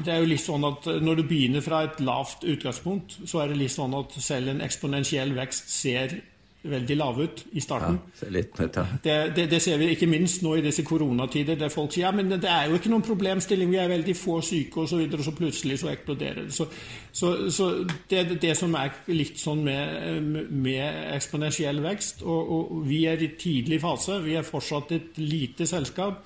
det 0.00 0.08
er 0.08 0.20
jo 0.22 0.28
litt 0.30 0.40
sånn 0.40 0.62
at 0.64 0.86
Når 1.02 1.18
du 1.18 1.22
begynner 1.26 1.64
fra 1.64 1.80
et 1.82 1.98
lavt 2.00 2.44
utgangspunkt, 2.46 3.18
så 3.28 3.42
er 3.42 3.50
det 3.50 3.58
litt 3.58 3.74
sånn 3.74 3.92
at 3.98 4.14
selv 4.22 4.52
en 4.52 4.62
eksponentiell 4.64 5.34
vekst 5.36 5.72
ser 5.74 6.14
veldig 6.62 6.96
lave 6.96 7.24
ut 7.26 7.40
i 7.52 7.60
starten. 7.60 7.98
Ja, 8.20 8.28
litt, 8.30 8.58
ja. 8.58 8.84
det, 9.02 9.16
det, 9.36 9.46
det, 9.50 9.58
ser 9.62 9.80
vi 9.80 9.88
ikke 9.94 10.06
minst 10.06 10.44
nå 10.44 10.54
i 10.58 10.62
disse 10.62 10.84
koronatider, 10.86 11.58
der 11.58 11.72
folk 11.72 11.90
sier 11.94 12.06
ja, 12.06 12.12
men 12.14 12.30
det 12.30 12.48
er 12.50 12.68
jo 12.70 12.78
ikke 12.78 12.92
noen 12.92 13.04
problemstilling, 13.06 13.70
vi 13.72 13.80
er 13.82 13.90
veldig 13.90 14.14
få 14.18 14.38
syke 14.46 14.82
osv., 14.82 14.84
og, 14.84 14.88
så 14.92 15.00
videre, 15.00 15.22
og 15.22 15.26
så 15.26 15.34
plutselig 15.38 15.78
så 15.82 15.90
eksploderer 15.92 16.42
det. 16.46 16.54
Så, 16.54 16.68
så, 17.12 17.32
så 17.50 17.70
det 18.10 18.20
er 18.20 18.34
det 18.46 18.54
som 18.58 18.74
er 18.78 18.94
litt 19.10 19.40
sånn 19.42 19.64
med, 19.66 20.38
med 20.50 21.02
eksponentiell 21.16 21.82
vekst. 21.82 22.22
Og, 22.22 22.54
og, 22.56 22.76
vi 22.86 23.04
er 23.10 23.22
i 23.22 23.32
tidlig 23.38 23.80
fase. 23.82 24.20
Vi 24.22 24.36
er 24.38 24.46
fortsatt 24.46 24.94
et 24.96 25.18
lite 25.22 25.66
selskap. 25.68 26.22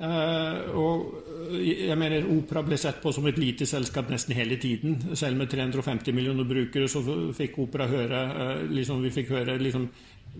Uh, 0.00 0.70
og 0.80 1.56
jeg 1.60 1.96
mener 2.00 2.24
Opera 2.32 2.62
ble 2.64 2.78
sett 2.80 3.02
på 3.02 3.10
som 3.12 3.26
et 3.28 3.36
lite 3.40 3.66
selskap 3.68 4.08
nesten 4.12 4.36
hele 4.38 4.56
tiden. 4.60 4.96
Selv 5.18 5.36
med 5.36 5.50
350 5.52 6.16
millioner 6.16 6.48
brukere 6.48 6.88
så 6.88 7.02
fikk 7.36 7.58
Opera 7.66 7.88
høre 7.90 8.20
uh, 8.30 8.62
liksom, 8.70 9.02
Vi 9.04 9.12
fikk 9.12 9.34
høre 9.36 9.58
liksom, 9.60 9.88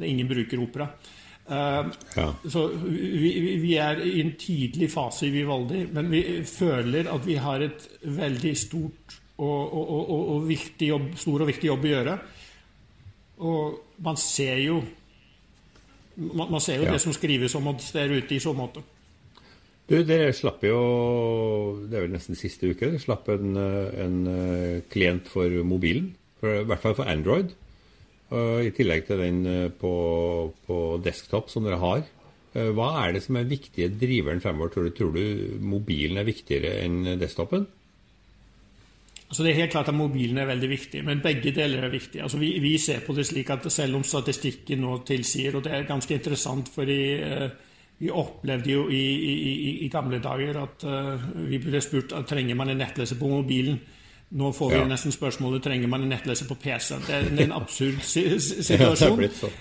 Ingen 0.06 0.30
bruker 0.30 0.62
Opera. 0.62 0.86
Ja. 1.50 2.28
Så 2.46 2.60
vi, 2.78 3.30
vi, 3.58 3.72
er 3.74 3.98
i 4.06 4.20
en 4.22 4.36
tidlig 4.38 4.86
fase 4.92 5.26
i 5.26 5.32
Vivaldi, 5.34 5.80
men 5.90 6.06
vi 6.12 6.20
føler 6.46 7.08
at 7.10 7.24
vi 7.26 7.34
har 7.42 7.64
et 7.64 7.88
veldig 8.06 8.52
stort 8.54 9.16
og, 9.40 9.72
og, 9.74 9.90
og, 9.98 10.22
og 10.36 10.46
viktig 10.46 10.92
jobb, 10.92 11.08
stor 11.18 11.42
og 11.42 11.50
viktig 11.50 11.72
jobb 11.72 11.88
å 11.88 11.90
gjøre. 11.90 12.14
Og 13.50 13.98
man 14.06 14.20
ser 14.20 14.62
jo 14.62 14.78
man, 16.20 16.46
man 16.50 16.60
ser 16.60 16.80
jo 16.80 16.86
ja. 16.86 16.94
det 16.94 17.02
som 17.02 17.14
skrives 17.16 17.54
om 17.58 17.70
oss 17.72 17.90
der 17.96 18.12
ute 18.12 18.36
i 18.36 18.42
så 18.42 18.54
måte. 18.56 18.84
Du, 19.90 19.96
Dere 20.06 20.30
slapp 20.30 20.62
jo, 20.62 20.76
det 21.90 21.96
er 21.98 22.04
vel 22.04 22.12
nesten 22.14 22.38
siste 22.38 22.68
uke, 22.70 22.92
dere 22.92 23.00
slapp 23.02 23.26
en, 23.32 23.56
en 23.58 24.18
eh, 24.30 24.76
klient 24.86 25.26
for 25.26 25.50
mobilen. 25.66 26.12
For, 26.38 26.60
I 26.62 26.68
hvert 26.68 26.84
fall 26.84 26.94
for 27.00 27.10
Android. 27.10 27.50
Uh, 28.30 28.62
I 28.62 28.70
tillegg 28.70 29.08
til 29.08 29.18
den 29.18 29.40
uh, 29.42 29.66
på, 29.74 29.90
på, 30.68 30.76
desktop 31.02 31.50
som 31.50 31.66
dere 31.66 31.80
har. 31.82 32.04
Uh, 32.54 32.70
hva 32.76 32.92
er 33.00 33.16
det 33.16 33.24
som 33.24 33.40
er 33.40 33.48
viktige 33.50 33.90
driveren 33.90 34.38
fremover? 34.44 34.70
Tror 34.70 34.86
du, 34.86 34.92
tror 34.94 35.10
du 35.16 35.58
mobilen 35.58 36.22
er 36.22 36.28
viktigere 36.28 36.76
enn 36.84 37.16
desktopen? 37.18 37.66
Altså 39.26 39.42
det 39.42 39.50
er 39.50 39.58
helt 39.64 39.74
klart 39.74 39.90
at 39.90 39.94
Mobilen 39.94 40.38
er 40.42 40.46
veldig 40.48 40.68
viktig, 40.70 41.02
men 41.06 41.20
begge 41.22 41.52
deler 41.54 41.84
er 41.86 41.92
viktig. 41.92 42.18
Altså 42.22 42.38
vi, 42.38 42.48
vi, 42.62 42.72
ser 42.82 43.02
på 43.06 43.14
det 43.14 43.28
slik 43.28 43.50
at 43.54 43.66
selv 43.70 43.98
om 43.98 44.06
statistikken 44.06 44.82
nå 44.82 44.96
tilsier, 45.06 45.54
og 45.54 45.66
det 45.66 45.74
er 45.74 45.86
ganske 45.86 46.16
interessant 46.16 46.70
for 46.70 46.90
i 46.90 47.02
vi 48.00 48.10
opplevde 48.10 48.72
jo 48.72 48.86
i, 48.88 49.00
i, 49.28 49.72
i 49.84 49.88
gamle 49.92 50.18
dager 50.24 50.56
at 50.62 50.84
uh, 50.88 51.24
vi 51.48 51.58
ble 51.60 51.80
spurt 51.84 52.14
at 52.16 52.28
trenger 52.30 52.56
man 52.56 52.72
en 52.72 52.80
nettleser 52.80 53.18
på 53.20 53.28
mobilen. 53.28 53.76
Nå 54.30 54.52
får 54.56 54.70
vi 54.70 54.78
ja. 54.78 54.86
nesten 54.88 55.12
spørsmålet 55.12 55.62
trenger 55.66 55.90
man 55.90 56.06
en 56.06 56.14
nettleser 56.14 56.48
på 56.48 56.56
PC. 56.62 56.94
Det 57.06 57.16
er 57.18 57.44
en 57.44 57.52
absurd 57.58 58.00
situasjon. 58.14 59.20
Ja, 59.26 59.32
sånn. 59.42 59.58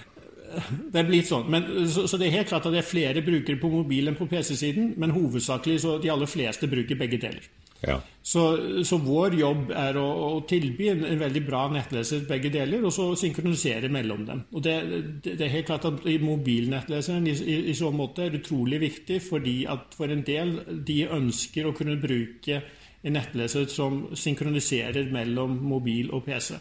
Det 0.93 1.01
er 1.01 1.09
blitt 1.09 1.27
sånn. 1.29 1.49
Men, 1.51 1.67
så, 1.89 2.05
så, 2.07 2.17
det 2.17 2.29
er 2.29 2.39
helt 2.39 2.51
klart 2.51 2.65
at 2.69 2.73
det 2.73 2.81
er 2.81 2.87
flere 2.87 3.23
brukere 3.25 3.59
på 3.61 3.69
mobil 3.73 4.09
enn 4.09 4.17
på 4.17 4.29
PC-siden, 4.29 4.93
men 5.01 5.13
hovedsakelig 5.13 5.81
så 5.83 5.97
de 6.01 6.11
aller 6.13 6.29
fleste 6.29 6.69
bruker 6.71 6.97
begge 6.97 7.19
deler. 7.21 7.43
Ja. 7.81 8.01
Så, 8.21 8.41
så, 8.83 8.97
vår 8.99 9.35
jobb 9.39 9.69
er 9.71 9.97
å, 9.97 10.05
å 10.05 10.41
tilby 10.47 10.89
en, 10.91 11.05
en, 11.07 11.21
veldig 11.21 11.41
bra 11.47 11.61
nettleser 11.71 12.25
begge 12.27 12.51
deler, 12.53 12.83
og 12.85 12.91
så 12.93 13.07
synkronisere 13.17 13.89
mellom 13.91 14.25
dem. 14.27 14.41
Og 14.51 14.65
det, 14.65 14.75
det, 15.23 15.37
det 15.39 15.45
er 15.47 15.53
helt 15.53 15.69
klart 15.69 15.87
at 15.87 16.03
Mobilnettleseren 16.21 17.29
i, 17.31 17.33
i, 17.39 17.57
i, 17.71 17.77
så 17.77 17.93
måte 17.95 18.27
er 18.27 18.35
utrolig 18.41 18.81
viktig, 18.83 19.21
fordi 19.23 19.61
at 19.71 19.95
for 19.97 20.11
en 20.11 20.25
del 20.27 20.57
de 20.85 20.99
ønsker 21.07 21.69
å 21.69 21.73
kunne 21.77 21.97
bruke 22.01 22.61
en 22.99 23.15
nettleser 23.15 23.69
som 23.71 24.09
synkroniserer 24.17 25.07
mellom 25.13 25.55
mobil 25.63 26.11
og 26.11 26.27
PC. 26.27 26.59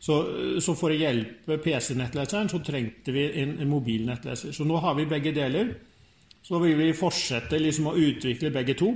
Så, 0.00 0.16
så 0.64 0.72
for 0.78 0.94
å 0.94 0.96
hjelpe 0.96 1.58
PC-nettleseren 1.60 2.48
så 2.48 2.62
trengte 2.64 3.12
vi 3.12 3.26
en, 3.42 3.58
en 3.60 3.68
mobil 3.68 4.06
nettleser. 4.08 4.54
Så 4.56 4.64
nå 4.64 4.78
har 4.80 4.94
vi 4.96 5.10
begge 5.10 5.34
deler. 5.36 5.74
Så 6.46 6.62
vil 6.62 6.78
vi 6.78 6.94
fortsette 6.96 7.58
liksom 7.60 7.90
å 7.90 7.98
utvikle 7.98 8.54
begge 8.54 8.78
to. 8.80 8.94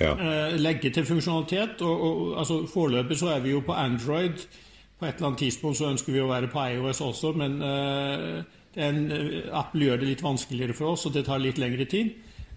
Ja. 0.00 0.12
Eh, 0.18 0.56
legge 0.58 0.90
til 0.90 1.06
funksjonalitet. 1.06 1.82
og, 1.82 2.02
og 2.02 2.38
altså 2.38 2.66
Foreløpig 2.66 3.18
så 3.18 3.34
er 3.34 3.40
vi 3.40 3.54
jo 3.54 3.62
på 3.66 3.72
Android. 3.72 4.46
På 4.98 5.06
et 5.06 5.14
eller 5.14 5.26
annet 5.26 5.38
tidspunkt 5.38 5.78
så 5.78 5.90
ønsker 5.90 6.12
vi 6.14 6.22
å 6.22 6.30
være 6.30 6.50
på 6.50 6.66
iOS 6.74 7.00
også, 7.02 7.32
men 7.34 7.56
uh, 7.58 8.44
en, 8.78 9.00
Apple 9.50 9.88
gjør 9.88 9.98
det 10.00 10.10
litt 10.12 10.22
vanskeligere 10.22 10.76
for 10.78 10.94
oss, 10.94 11.06
og 11.08 11.16
det 11.16 11.24
tar 11.26 11.42
litt 11.42 11.58
lengre 11.58 11.84
tid. 11.90 12.12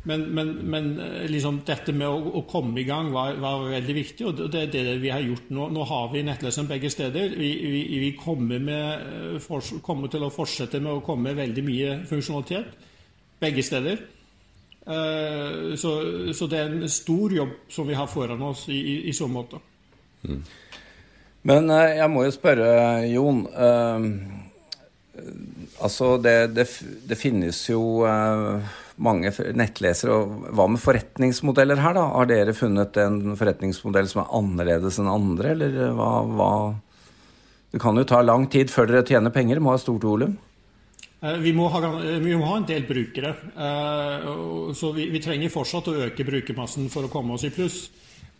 Men, 0.08 0.28
men, 0.38 0.52
men 0.70 0.92
liksom 1.28 1.64
dette 1.68 1.92
med 1.98 2.08
å, 2.08 2.20
å, 2.40 2.44
komme 2.48 2.78
i 2.80 2.86
gang 2.88 3.10
var, 3.12 3.40
var, 3.42 3.66
veldig 3.74 3.96
viktig, 3.98 4.28
og 4.30 4.44
det 4.54 4.62
er 4.62 4.70
det 4.72 4.94
vi 5.02 5.10
har 5.12 5.26
gjort 5.26 5.50
nå. 5.52 5.66
Nå 5.74 5.88
har 5.90 6.12
vi 6.14 6.22
nettleseren 6.24 6.70
begge 6.70 6.92
steder. 6.94 7.34
Vi, 7.36 7.50
vi, 7.74 7.82
vi 8.06 8.12
kommer, 8.16 8.62
med, 8.64 9.42
for, 9.44 9.66
kommer, 9.84 10.14
til 10.14 10.24
å 10.24 10.32
fortsette 10.32 10.80
med 10.80 10.94
å 10.94 11.04
komme 11.04 11.32
med 11.32 11.42
veldig 11.42 11.66
mye 11.66 11.98
funksjonalitet 12.08 12.88
begge 13.42 13.66
steder. 13.66 14.06
Uh, 14.88 15.76
så, 15.76 15.92
så, 16.32 16.48
det 16.48 16.60
er 16.62 16.72
en 16.72 16.88
stor 16.90 17.34
jobb 17.36 17.50
som 17.68 17.88
vi 17.90 17.96
har 17.98 18.08
foran 18.08 18.42
oss 18.48 18.70
i, 18.72 18.78
i, 18.78 18.96
i 19.10 19.14
så 19.14 19.28
måte. 19.28 19.60
Mm. 20.24 20.40
Men 21.50 21.68
uh, 21.74 21.90
jeg 21.92 22.08
må 22.14 22.24
jo 22.24 22.32
spørre, 22.32 22.70
Jon. 23.12 23.42
Eh, 23.52 24.06
altså, 25.84 26.14
det, 26.24 26.38
det, 26.56 26.68
det, 27.10 27.20
finnes 27.20 27.60
jo 27.68 28.08
mange 29.04 29.32
nettlesere. 29.60 30.16
og 30.16 30.48
Hva 30.56 30.70
med 30.72 30.84
forretningsmodeller 30.84 31.84
her, 31.84 31.98
da? 31.98 32.08
Har 32.16 32.32
dere 32.32 32.56
funnet 32.56 32.96
en 33.04 33.36
forretningsmodell 33.40 34.08
som 34.08 34.24
er 34.24 34.34
annerledes 34.40 35.02
enn 35.02 35.12
andre, 35.12 35.56
eller 35.56 35.96
hva, 35.98 36.12
hva 36.32 36.52
Det 37.74 37.84
kan 37.84 37.98
jo 38.00 38.08
ta 38.08 38.24
lang 38.24 38.48
tid 38.48 38.72
før 38.72 38.88
dere 38.88 39.08
tjener 39.08 39.36
penger, 39.36 39.60
må 39.60 39.76
ha 39.76 39.82
stort 39.82 40.08
volum? 40.08 40.38
Eh, 41.22 41.38
vi 41.42 41.54
må, 41.54 41.68
ha, 41.74 41.82
vi 42.22 42.36
må, 42.36 42.46
ha, 42.46 42.58
en 42.60 42.68
del 42.70 42.86
brukere. 42.90 43.34
Eh, 43.58 44.28
så 44.78 44.92
vi, 44.94 45.08
vi, 45.14 45.22
trenger 45.24 45.54
fortsatt 45.54 45.90
å 45.90 45.98
øke 46.08 46.26
brukermassen 46.28 46.92
for 46.94 47.08
å 47.08 47.12
komme 47.14 47.38
oss 47.38 47.48
i 47.48 47.54
pluss. 47.54 47.88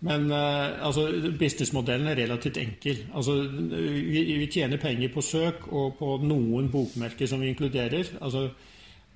Men 0.06 0.30
eh, 0.30 0.78
altså, 0.86 1.08
businessmodellen 1.40 2.12
er 2.12 2.20
relativt 2.22 2.60
enkel. 2.62 3.02
Altså, 3.18 3.40
vi, 3.50 4.22
vi, 4.38 4.48
tjener 4.54 4.82
penger 4.82 5.10
på 5.14 5.26
søk 5.26 5.70
og 5.72 5.98
på 5.98 6.18
noen 6.22 6.70
bokmerker 6.74 7.30
som 7.30 7.42
vi 7.42 7.50
inkluderer. 7.56 8.14
Altså, 8.22 8.52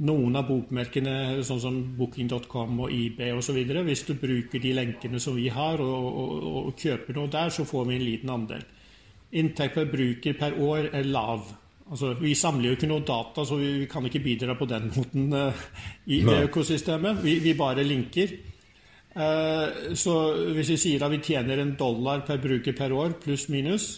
noen 0.01 0.39
av 0.39 0.47
bokmerkene, 0.49 1.43
sånn 1.45 1.61
som 1.61 1.75
Booking.com 1.99 2.79
og 2.81 2.93
eBay 2.95 3.35
osv. 3.37 3.59
Hvis 3.85 4.07
du 4.07 4.15
bruker 4.17 4.63
de 4.63 4.73
lenkene 4.73 5.21
som 5.21 5.37
vi 5.37 5.51
har, 5.53 5.83
og, 5.85 6.07
og, 6.09 6.45
og, 6.65 6.71
kjøper 6.81 7.19
noe 7.19 7.29
der, 7.29 7.53
så 7.53 7.67
får 7.69 7.85
vi 7.91 7.99
en 7.99 8.07
liten 8.07 8.33
andel. 8.33 8.65
Inntekt 9.37 9.77
per 9.77 9.91
bruker 9.91 10.33
per 10.39 10.57
år 10.57 10.89
er 10.97 11.05
lav. 11.05 11.45
Altså, 11.89 12.13
vi 12.19 12.35
samler 12.38 12.69
jo 12.69 12.77
ikke 12.77 12.89
noe 12.91 13.03
data, 13.07 13.43
så 13.47 13.57
vi, 13.59 13.71
vi 13.81 13.88
kan 13.91 14.05
ikke 14.07 14.23
bidra 14.23 14.55
på 14.59 14.67
den 14.69 14.91
måten 14.93 15.33
uh, 15.35 15.65
i 16.07 16.21
Nei. 16.27 16.38
økosystemet. 16.47 17.19
Vi, 17.23 17.39
vi 17.43 17.55
bare 17.57 17.83
linker. 17.88 18.35
Uh, 19.11 19.91
så 19.97 20.15
hvis 20.55 20.71
vi 20.71 20.79
sier 20.79 21.03
at 21.03 21.11
vi 21.11 21.19
tjener 21.25 21.59
en 21.59 21.75
dollar 21.79 22.23
per 22.27 22.39
bruker 22.43 22.77
per 22.77 22.95
år, 22.95 23.17
pluss 23.23 23.50
minus, 23.51 23.89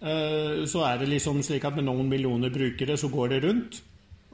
uh, 0.00 0.64
så 0.64 0.86
er 0.88 1.02
det 1.02 1.10
liksom 1.12 1.42
slik 1.44 1.68
at 1.68 1.76
med 1.76 1.88
noen 1.90 2.08
millioner 2.08 2.54
brukere 2.54 2.96
så 2.96 3.12
går 3.12 3.34
det 3.34 3.42
rundt. 3.44 3.82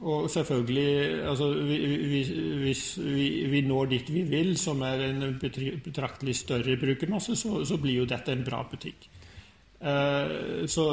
Og 0.05 0.29
selvfølgelig, 0.29 1.23
altså, 1.23 1.53
hvis 1.55 2.97
vi, 2.99 3.27
vi, 3.47 3.61
når 3.61 3.85
dit 3.85 4.13
vi 4.13 4.25
vil, 4.27 4.57
som 4.59 4.81
er 4.83 5.05
en 5.07 5.37
betraktelig 5.39 6.35
større 6.35 6.75
brukermasse, 6.77 7.35
så, 7.39 7.63
så 7.65 7.77
blir 7.79 8.01
jo 8.01 8.07
dette 8.09 8.35
en 8.35 8.43
bra 8.43 8.59
butikk. 8.71 9.07
Uh, 9.85 10.65
så, 10.65 10.83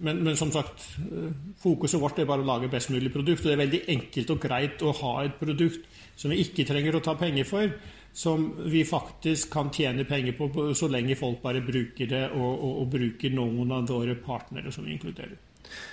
men, 0.00 0.22
men, 0.24 0.36
som 0.36 0.48
sagt, 0.54 0.86
uh, 1.12 1.28
fokuset 1.60 2.00
vårt 2.00 2.22
er 2.22 2.28
bare 2.28 2.40
å 2.40 2.48
lage 2.48 2.70
best 2.72 2.88
mulig 2.92 3.12
produkt. 3.12 3.44
Og 3.44 3.50
det 3.50 3.56
er 3.56 3.64
veldig 3.66 3.80
enkelt 3.96 4.32
og 4.32 4.40
greit 4.40 4.84
å 4.84 4.94
ha 5.02 5.14
et 5.26 5.36
produkt 5.40 5.84
som 6.16 6.32
vi 6.32 6.40
ikke 6.44 6.64
trenger 6.68 6.96
å 6.96 7.02
ta 7.04 7.16
penger 7.20 7.44
for, 7.48 7.74
som 8.16 8.48
vi 8.64 8.80
faktisk 8.88 9.52
kan 9.52 9.68
tjene 9.74 10.06
penger 10.08 10.34
på 10.38 10.70
så 10.76 10.88
lenge 10.90 11.18
folk 11.20 11.38
bare 11.44 11.62
bruker 11.64 12.08
det 12.10 12.24
og, 12.32 12.48
og, 12.48 12.72
og 12.82 12.90
bruker 12.96 13.36
noen 13.36 13.76
av 13.76 13.92
våre 13.92 14.16
partnere 14.24 14.72
som 14.72 14.88
vi 14.88 14.96
inkluderer. 14.96 15.36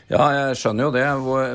Ja, 0.08 0.24
jeg 0.32 0.56
skjønner 0.62 0.88
jo 0.88 0.94
det. 0.96 1.06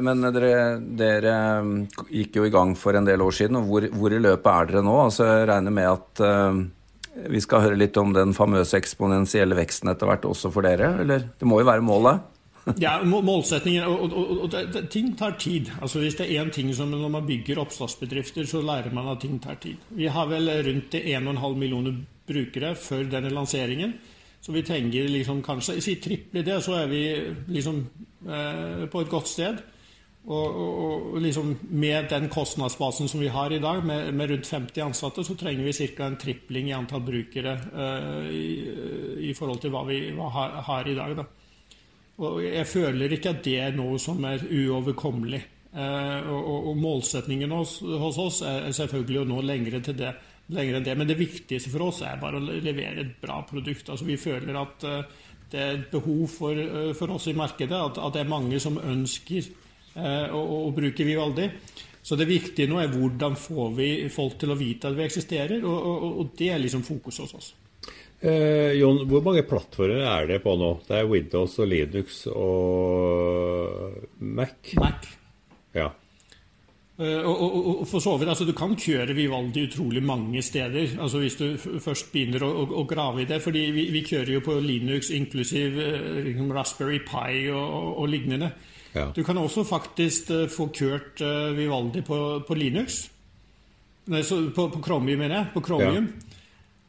Men 0.05 0.29
dere, 0.29 0.53
dere, 1.01 1.35
um, 1.65 1.73
gikk 2.13 2.37
jo 2.39 2.47
i 2.47 2.53
gang 2.53 2.77
for 2.79 2.97
en 2.99 3.09
del 3.09 3.25
år 3.25 3.35
siden. 3.35 3.59
og 3.59 3.71
Hvor, 3.71 3.89
hvor 3.97 4.13
i 4.15 4.21
løpet 4.21 4.53
er 4.53 4.71
dere 4.71 4.85
nå? 4.87 4.97
Altså, 5.07 5.29
jeg 5.31 5.49
regner 5.51 5.75
med 5.75 5.89
at 5.89 6.23
uh, 6.27 6.63
vi 7.13 7.41
skal 7.45 7.67
høre 7.67 7.79
litt 7.79 7.97
om 8.01 8.15
den 8.17 8.33
famøse 8.37 8.79
eksponentielle 8.79 9.57
veksten 9.59 9.91
etter 9.93 10.09
hvert 10.09 10.25
også 10.29 10.53
for 10.53 10.65
dere? 10.65 10.95
Eller 11.03 11.27
det 11.39 11.49
må 11.49 11.61
jo 11.61 11.69
være 11.69 11.85
målet? 11.85 12.23
ja, 12.85 12.95
målsettingen 13.03 13.89
og, 13.91 14.05
og, 14.07 14.31
og, 14.47 14.55
og 14.55 14.89
ting 14.93 15.13
tar 15.19 15.35
tid. 15.41 15.73
Altså 15.83 16.03
Hvis 16.03 16.17
det 16.19 16.29
er 16.29 16.45
én 16.45 16.53
ting 16.55 16.71
som 16.75 16.93
når 16.93 17.11
man 17.11 17.27
bygger 17.27 17.61
oppstartsbedrifter, 17.63 18.47
så 18.47 18.63
lærer 18.63 18.95
man 18.95 19.11
at 19.13 19.21
ting 19.25 19.41
tar 19.43 19.59
tid. 19.63 19.83
Vi 19.91 20.07
har 20.07 20.31
vel 20.31 20.51
rundt 20.69 20.95
1,5 20.95 21.59
millioner 21.59 21.97
brukere 22.29 22.75
før 22.79 23.09
denne 23.11 23.33
lanseringen. 23.35 23.97
Så 24.43 24.53
vi 24.53 24.65
trenger 24.67 25.11
liksom 25.11 25.43
kanskje 25.43 25.81
Si 25.81 25.95
triple 26.03 26.43
det, 26.43 26.63
så 26.65 26.81
er 26.81 26.89
vi 26.91 27.03
liksom 27.55 27.85
eh, 28.27 28.89
på 28.91 29.03
et 29.03 29.11
godt 29.11 29.29
sted. 29.31 29.63
Og, 30.23 30.55
og, 30.55 31.07
og, 31.15 31.17
liksom 31.19 31.57
med 31.75 32.07
den 32.11 32.29
kostnadsbasen 32.31 33.09
som 33.11 33.21
vi 33.21 33.31
har 33.35 33.51
i 33.51 33.59
dag, 33.59 33.81
med, 33.85 34.13
med 34.15 34.31
rundt 34.31 34.47
50 34.47 34.83
ansatte, 34.85 35.25
så 35.27 35.35
trenger 35.35 35.67
vi 35.67 35.73
ca. 35.75 36.07
en 36.07 36.17
tripling 36.17 36.69
i 36.71 36.75
antall 36.77 37.03
brukere 37.03 37.57
uh, 37.75 38.29
i, 38.31 38.53
i, 39.31 39.33
forhold 39.35 39.59
til 39.65 39.73
hva 39.75 39.83
vi 39.89 39.99
hva 40.15 40.29
har, 40.31 40.61
har, 40.69 40.89
i 40.89 40.95
dag. 40.95 41.17
Da. 41.19 41.25
Og 42.23 42.39
jeg 42.45 42.69
føler 42.71 43.17
ikke 43.17 43.33
at 43.35 43.43
det 43.43 43.57
er 43.65 43.75
noe 43.75 43.99
som 43.99 44.23
er 44.29 44.45
uoverkommelig. 44.47 45.43
Uh, 45.73 46.31
og, 46.31 46.69
og, 46.71 46.77
målsetningen 46.79 47.57
hos, 47.57 47.81
hos 47.83 48.21
oss 48.23 48.43
er 48.47 48.71
selvfølgelig 48.77 49.25
å 49.25 49.27
nå 49.27 49.41
lengre 49.49 49.83
det 49.89 50.13
lengre, 50.53 50.79
enn 50.79 50.87
det. 50.87 50.95
Men 51.01 51.11
det 51.11 51.19
viktigste 51.19 51.73
for 51.73 51.89
oss 51.89 52.03
er 52.07 52.23
bare 52.23 52.39
å 52.39 52.47
levere 52.47 53.03
et 53.03 53.19
bra 53.19 53.41
produkt. 53.49 53.91
Altså, 53.91 54.07
vi 54.07 54.21
føler 54.21 54.61
at 54.61 54.87
uh, 54.87 55.27
det 55.51 55.59
er 55.59 55.75
et 55.81 55.91
behov 55.91 56.31
for, 56.31 56.63
for 56.97 57.17
oss 57.17 57.27
i 57.29 57.35
markedet, 57.37 57.75
at, 57.75 57.99
at, 57.99 58.15
det 58.15 58.23
er 58.23 58.31
mange 58.31 58.63
som 58.63 58.79
ønsker 58.79 59.51
uh, 59.97 60.37
og, 60.37 60.71
bruker 60.77 61.09
Vivaldi. 61.09 61.49
Så 62.03 62.19
det 62.19 62.27
viktige 62.27 62.67
nå 62.71 62.81
er 62.83 62.91
hvordan 62.91 63.37
får 63.39 63.75
vi 63.77 63.89
folk 64.11 64.39
til 64.41 64.51
å 64.51 64.59
vite 64.59 64.91
at 64.91 64.99
vi 64.99 65.07
eksisterer, 65.07 65.63
og, 65.63 65.91
og, 65.93 66.07
og 66.23 66.33
det 66.39 66.51
er 66.51 66.63
liksom 66.63 66.83
fokus 66.87 67.23
hos 67.23 67.35
oss. 67.39 67.53
Eh, 68.23 68.77
Jon, 68.79 69.01
hvor 69.11 69.23
mange 69.27 69.43
plattformer 69.43 70.05
er 70.07 70.29
det 70.31 70.43
på 70.45 70.53
nå? 70.55 70.77
Det 70.87 70.95
er 71.01 71.09
Windows 71.11 71.57
og 71.59 71.67
Linux 71.67 72.21
og 72.31 73.97
Mac? 74.23 74.77
Mac. 74.79 75.09
Ja. 75.75 75.89
Uh, 77.01 77.25
og, 77.27 77.35
og, 77.43 77.55
og, 77.81 77.87
for 77.89 78.05
så 78.05 78.13
vidt, 78.21 78.29
altså 78.29 78.45
Du 78.45 78.53
kan 78.53 78.75
kjøre 78.77 79.15
Vivaldi 79.17 79.63
utrolig 79.65 80.03
mange 80.05 80.43
steder 80.45 80.91
altså 81.01 81.23
hvis 81.23 81.39
du 81.41 81.47
først 81.57 82.11
begynner 82.13 82.45
å, 82.45 82.51
å, 82.53 82.67
å 82.83 82.85
grave 82.87 83.25
i 83.25 83.27
det. 83.27 83.41
fordi 83.43 83.63
vi, 83.73 83.87
vi, 83.95 84.03
kjører 84.05 84.35
jo 84.37 84.43
på 84.45 84.59
Linux 84.61 85.09
inklusiv 85.11 85.81
uh, 85.81 86.53
Raspberry 86.53 87.01
Pi 87.03 87.49
og, 87.51 87.97
og 87.97 88.13
lignende. 88.13 88.53
Ja. 88.93 89.09
Du 89.17 89.23
kan 89.25 89.39
også 89.41 89.65
faktisk 89.65 90.31
uh, 90.31 90.45
få 90.53 90.69
kjørt 90.75 91.23
Vivaldi 91.57 92.03
på, 92.05 92.19
på 92.47 92.59
Linux. 92.59 93.07
Nei, 94.13 94.21
på, 94.27 94.69
på 94.69 94.83
Chromium, 94.83 95.23
mener 95.23 95.39
jeg. 95.39 95.51
På 95.55 95.63
Chromium. 95.65 96.11
Ja. 96.11 96.29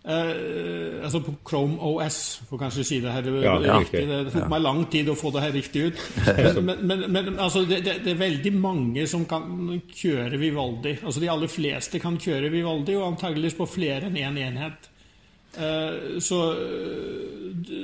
Uh, 0.04 1.00
altså 1.04 1.22
på 1.24 1.32
Chrome 1.48 1.78
OS, 1.80 2.18
for 2.50 2.60
kanskje 2.60 2.84
å 2.84 2.88
si 2.90 2.98
det 3.00 3.12
her 3.14 3.28
ja, 3.40 3.54
riktig. 3.80 4.02
Det 4.10 4.18
tok 4.34 4.42
ja. 4.42 4.48
meg 4.52 4.64
lang 4.66 4.82
tid 4.92 5.12
å 5.14 5.16
få 5.16 5.32
det 5.32 5.44
her 5.46 5.54
riktig 5.56 5.86
ut. 5.88 6.02
Men, 6.68 6.82
men, 6.88 7.06
men 7.12 7.30
altså, 7.40 7.62
det, 7.68 7.80
det, 7.86 7.94
det, 8.04 8.12
er 8.12 8.20
veldig 8.20 8.52
mange 8.58 9.06
som 9.08 9.24
kan 9.30 9.46
kjøre 9.96 10.40
Vivaldi. 10.42 10.98
Altså 11.04 11.24
De 11.24 11.30
aller 11.32 11.52
fleste 11.52 12.02
kan 12.04 12.18
kjøre 12.20 12.52
Vivaldi, 12.52 12.98
og 13.00 13.14
antageligvis 13.14 13.56
på 13.56 13.70
flere 13.78 14.10
enn 14.10 14.20
én 14.20 14.28
en 14.34 14.42
enhet. 14.50 14.90
Uh, 15.54 16.20
så, 16.24 16.40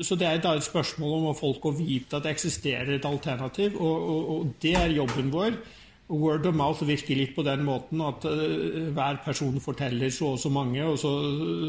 så, 0.02 0.16
det 0.18 0.26
er 0.26 0.40
da 0.42 0.56
et 0.58 0.66
spørsmål 0.66 1.12
om 1.20 1.28
å 1.30 1.36
folk 1.38 1.68
å 1.70 1.76
vite 1.78 2.18
at 2.18 2.26
det 2.26 2.34
eksisterer 2.34 2.96
et 2.96 3.06
alternativ, 3.06 3.78
og, 3.78 4.08
og, 4.10 4.32
og 4.34 4.56
det 4.64 4.74
er 4.80 4.98
jobben 4.98 5.30
vår. 5.34 5.60
Word 6.10 6.48
of 6.50 6.56
mouth 6.58 6.82
virker 6.82 7.14
litt 7.20 7.36
på 7.36 7.44
den 7.46 7.62
måten 7.68 8.02
at 8.02 8.24
uh, 8.26 8.90
hver 8.96 9.20
person 9.22 9.60
forteller 9.62 10.10
så 10.10 10.34
og 10.34 10.40
så 10.42 10.50
mange, 10.50 10.82
og 10.82 10.98
så, 10.98 11.12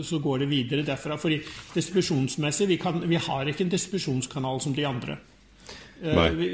så, 0.07 0.21
går 0.25 0.45
det 0.45 0.49
videre 0.49 0.87
derfra. 0.87 1.19
Fordi 1.21 1.43
distribusjonsmessig 1.75 2.69
vi, 2.71 2.79
kan, 2.81 3.03
vi 3.09 3.21
har 3.21 3.51
ikke 3.51 3.67
en 3.67 3.75
distribusjonskanal 3.75 4.63
som 4.65 4.77
de 4.77 4.87
andre. 4.89 5.19
Uh, 6.01 6.23
vi, 6.39 6.49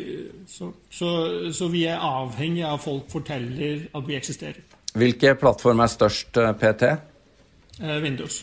så, 0.50 0.73
så, 0.91 1.12
så, 1.55 1.71
vi 1.71 1.85
er 1.87 2.03
avhengig 2.03 2.67
av 2.67 2.81
at 2.81 2.87
folk 2.88 3.07
forteller 3.12 3.87
at 3.95 4.11
vi 4.11 4.19
eksisterer. 4.19 4.59
Hvilke 4.97 5.37
plattform 5.38 5.85
er 5.85 5.93
størst 5.93 6.43
uh, 6.43 6.50
PT? 6.59 6.91
Windows. 8.03 8.43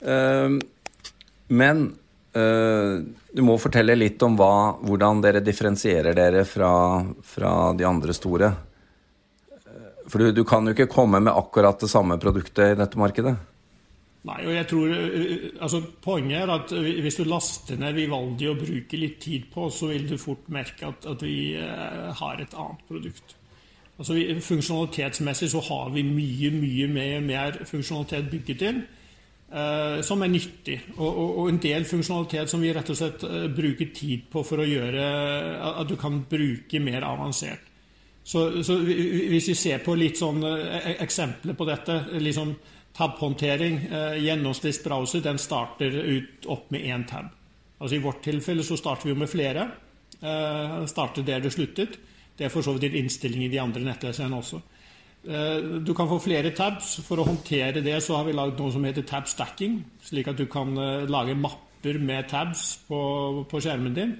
Men 0.00 1.82
du 2.32 3.42
må 3.44 3.56
fortelle 3.60 3.96
litt 3.98 4.22
om 4.22 4.36
hva, 4.38 4.78
hvordan 4.86 5.20
dere 5.20 5.42
differensierer 5.44 6.14
dere 6.16 6.44
fra, 6.48 6.72
fra 7.26 7.52
de 7.76 7.84
andre 7.84 8.14
store. 8.16 8.52
For 10.10 10.22
du, 10.22 10.30
du, 10.34 10.42
kan 10.48 10.66
jo 10.66 10.74
ikke 10.74 10.90
komme 10.90 11.20
med 11.22 11.34
akkurat 11.34 11.82
det 11.82 11.90
samme 11.90 12.18
produktet 12.22 12.74
i 12.74 12.78
dette 12.78 12.98
markedet? 13.00 13.34
Nei, 14.28 14.38
og 14.44 14.52
jeg 14.52 14.66
tror, 14.68 14.94
altså 15.64 15.80
Poenget 16.04 16.42
er 16.42 16.50
at 16.52 16.72
hvis 16.76 17.16
du 17.16 17.24
laster 17.24 17.78
ned 17.80 17.94
Vivaldi 17.96 18.50
og 18.50 18.58
bruker 18.60 19.00
litt 19.00 19.20
tid 19.22 19.46
på, 19.52 19.70
så 19.72 19.92
vil 19.94 20.08
du 20.10 20.18
fort 20.20 20.50
merke 20.52 20.90
at, 20.90 21.06
at 21.08 21.22
vi 21.24 21.54
har 21.56 22.42
et 22.42 22.56
annet 22.56 22.82
produkt. 22.88 23.36
Altså 24.00 24.16
Funksjonalitetsmessig 24.44 25.50
så 25.52 25.60
har 25.70 25.90
vi 25.94 26.04
mye, 26.04 26.50
mye 26.56 26.88
mer, 26.88 27.24
mer 27.24 27.58
funksjonalitet 27.68 28.30
bygget 28.32 28.66
inn. 28.68 28.82
Uh, 29.50 29.98
som 30.06 30.20
er 30.22 30.30
nyttig. 30.30 30.76
Og, 30.94 31.08
og, 31.10 31.48
en 31.50 31.56
del 31.58 31.82
funksjonalitet 31.88 32.52
som 32.52 32.60
vi 32.62 32.70
rett 32.70 32.90
og 32.92 32.98
slett 33.00 33.24
uh, 33.26 33.48
bruker 33.50 33.88
tid 33.90 34.28
på 34.30 34.44
for 34.46 34.62
å 34.62 34.66
gjøre 34.68 35.06
at 35.72 35.90
du 35.90 35.96
kan 35.98 36.20
bruke 36.30 36.78
mer 36.78 37.02
avansert. 37.02 37.64
Så, 38.22 38.62
så 38.62 38.76
hvis 38.78 39.48
vi 39.50 39.56
ser 39.58 39.82
på 39.82 39.96
litt 39.98 40.20
sånn 40.20 40.38
uh, 40.46 40.92
eksempler 41.02 41.58
på 41.58 41.66
dette 41.66 41.98
liksom 42.22 42.54
Tab-håndtering. 42.90 43.76
Gjennomsnittsbrowser 44.18 45.22
den 45.22 45.36
starter 45.38 45.94
ut 45.94 46.46
opp 46.50 46.72
med 46.74 46.82
én 46.90 47.04
tab. 47.06 47.28
Altså 47.78 47.96
I 47.96 48.00
vårt 48.02 48.18
tilfelle 48.26 48.64
så 48.66 48.74
starter 48.76 49.06
vi 49.06 49.12
jo 49.12 49.20
med 49.20 49.30
flere. 49.30 49.68
starter 50.90 51.22
der 51.22 51.40
det 51.40 51.52
sluttet. 51.54 51.94
Det 52.36 52.48
er 52.48 52.52
for 52.52 52.66
så 52.66 52.74
vidt 52.74 52.88
en 52.90 52.98
innstilling 53.04 53.46
i 53.46 53.52
de 53.52 53.62
andre 53.62 53.86
nettleserne 53.86 54.42
også. 54.42 54.58
Eh, 55.28 55.80
du 55.84 55.92
kan 55.94 56.08
få 56.08 56.18
flere 56.22 56.52
tabs. 56.56 56.98
For 57.06 57.20
å 57.20 57.28
håndtere 57.28 57.84
det 57.84 57.98
så 58.04 58.18
har 58.18 58.28
vi 58.28 58.36
lagd 58.36 58.60
noe 58.60 58.72
som 58.72 58.84
heter 58.86 59.06
tab 59.06 59.28
stacking. 59.28 59.80
Slik 60.04 60.30
at 60.32 60.40
du 60.40 60.46
kan 60.50 60.72
eh, 60.78 61.08
lage 61.10 61.36
mapper 61.36 61.98
med 62.00 62.28
tabs 62.30 62.74
på, 62.88 63.00
på 63.50 63.62
skjermen 63.62 63.96
din. 63.96 64.14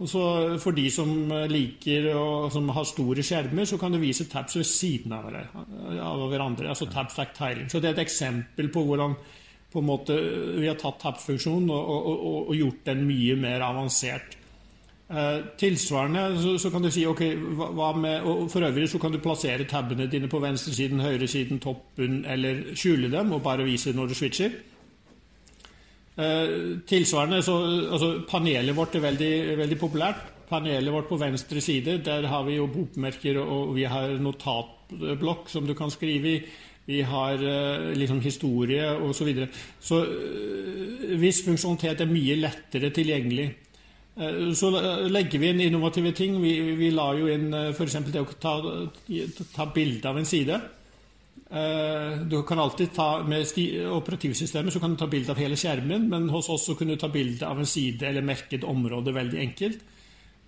Og 0.00 0.08
så 0.08 0.22
For 0.62 0.72
de 0.72 0.86
som 0.88 1.10
liker 1.50 2.06
og 2.14 2.46
som 2.54 2.70
har 2.72 2.86
store 2.88 3.20
skjermer, 3.20 3.66
så 3.68 3.76
kan 3.76 3.92
du 3.92 3.98
vise 4.00 4.24
tabs 4.32 4.56
ved 4.56 4.64
siden 4.64 5.12
av, 5.12 5.26
hverandre. 5.28 6.70
altså 6.72 6.88
tab 6.88 7.10
stack 7.12 7.34
tiling. 7.36 7.68
Så 7.68 7.80
Det 7.80 7.90
er 7.90 7.98
et 7.98 8.06
eksempel 8.06 8.70
på 8.72 8.86
hvordan 8.88 9.18
på 9.70 9.82
måte, 9.84 10.16
vi 10.58 10.66
har 10.66 10.78
tatt 10.80 10.98
tab-funksjonen 11.02 11.68
og, 11.70 11.90
og, 11.94 12.06
og, 12.08 12.38
og, 12.48 12.54
gjort 12.58 12.86
den 12.88 13.04
mye 13.06 13.36
mer 13.38 13.62
avansert. 13.62 14.39
Eh, 15.10 15.40
tilsvarende 15.58 16.20
så, 16.38 16.52
så, 16.58 16.70
kan 16.70 16.84
du 16.84 16.90
si 16.94 17.02
ok, 17.06 17.20
hva 17.58 17.88
med, 17.98 18.22
og 18.22 18.44
For 18.50 18.62
øvrig 18.62 18.86
så 18.88 18.98
kan 19.02 19.10
du 19.10 19.18
plassere 19.18 19.66
tabene 19.66 20.06
dine 20.06 20.28
på 20.30 20.38
venstresiden, 20.38 21.00
høyresiden, 21.02 21.58
toppen 21.58 22.20
eller 22.30 22.76
skjule 22.78 23.10
dem 23.10 23.32
og 23.34 23.42
bare 23.42 23.66
vise 23.66 23.90
når 23.92 24.06
du 24.06 24.14
switcher. 24.14 24.52
Eh, 26.14 26.52
tilsvarende 26.86 27.40
så 27.42 27.56
altså 27.90 28.10
Panelet 28.28 28.76
vårt 28.76 28.94
er 28.94 29.02
veldig, 29.02 29.32
veldig 29.58 29.78
populært. 29.80 30.20
Panelet 30.48 30.94
vårt 30.94 31.08
på 31.08 31.18
venstre 31.18 31.60
side, 31.60 31.96
der 32.04 32.28
har 32.30 32.44
vi 32.46 32.54
jo 32.60 32.68
bokmerker 32.70 33.40
og 33.42 33.74
vi 33.74 33.88
har 33.90 34.14
notatblokk 34.22 35.50
som 35.50 35.66
du 35.66 35.74
kan 35.74 35.90
skrive 35.90 36.36
i. 36.36 36.44
Vi 36.86 37.00
har 37.06 37.34
uh, 37.34 37.90
liksom 37.94 38.20
historie 38.20 38.86
osv. 38.96 39.12
Så, 39.14 39.24
videre. 39.24 39.48
så 39.80 40.00
uh, 40.04 41.18
hvis 41.18 41.44
funksjonalitet 41.44 42.00
er 42.00 42.10
mye 42.10 42.38
lettere 42.40 42.90
tilgjengelig 42.90 43.50
Eh, 43.50 43.69
så 44.54 44.70
legger 45.08 45.38
vi 45.38 45.48
inn 45.48 45.60
innovative 45.64 46.12
ting. 46.12 46.40
Vi, 46.42 46.52
vi 46.76 46.90
la 46.92 47.12
jo 47.16 47.28
inn 47.32 47.48
eh, 47.54 47.70
f.eks. 47.72 47.96
det 48.12 48.20
å 48.20 48.28
ta, 48.40 48.56
ta 49.54 49.66
bilde 49.72 50.10
av 50.10 50.20
en 50.20 50.28
side. 50.28 50.58
Eh, 51.50 52.18
du 52.28 52.36
kan 52.46 52.60
alltid 52.62 52.92
ta 52.94 53.22
Med 53.26 53.48
operativsystemet 53.90 54.74
så 54.74 54.82
kan 54.82 54.92
du 54.92 55.00
ta 55.00 55.08
bilde 55.10 55.32
av 55.32 55.40
hele 55.40 55.56
skjermen, 55.56 56.08
men 56.10 56.28
hos 56.34 56.50
oss 56.52 56.68
så 56.68 56.76
kunne 56.76 56.98
du 56.98 57.00
ta 57.00 57.08
bilde 57.08 57.48
av 57.48 57.62
en 57.62 57.70
side 57.70 58.10
eller 58.10 58.26
merket 58.26 58.66
område 58.68 59.16
veldig 59.16 59.40
enkelt. 59.46 59.88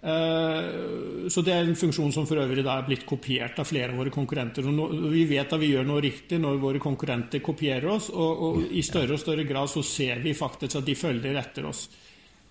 Så 0.02 1.44
det 1.46 1.52
er 1.54 1.60
en 1.62 1.76
funksjon 1.78 2.10
som 2.10 2.24
for 2.26 2.40
øvrig 2.42 2.64
da 2.66 2.72
er 2.80 2.88
blitt 2.88 3.04
kopiert 3.06 3.60
av 3.62 3.68
flere 3.68 3.92
av 3.92 4.00
våre 4.00 4.10
konkurrenter. 4.10 4.66
Vi 5.12 5.20
vet 5.30 5.52
at 5.54 5.62
vi 5.62 5.68
gjør 5.70 5.86
noe 5.86 6.02
riktig 6.02 6.40
når 6.42 6.58
våre 6.58 6.80
konkurrenter 6.82 7.38
kopierer 7.38 7.86
oss, 7.92 8.08
og, 8.10 8.42
og 8.48 8.72
i 8.74 8.82
større 8.82 9.14
og 9.14 9.22
større 9.22 9.46
grad 9.46 9.70
så 9.70 9.84
ser 9.86 10.18
vi 10.24 10.34
faktisk 10.34 10.80
at 10.80 10.88
de 10.90 10.96
følger 10.98 11.38
etter 11.38 11.70
oss. 11.70 11.84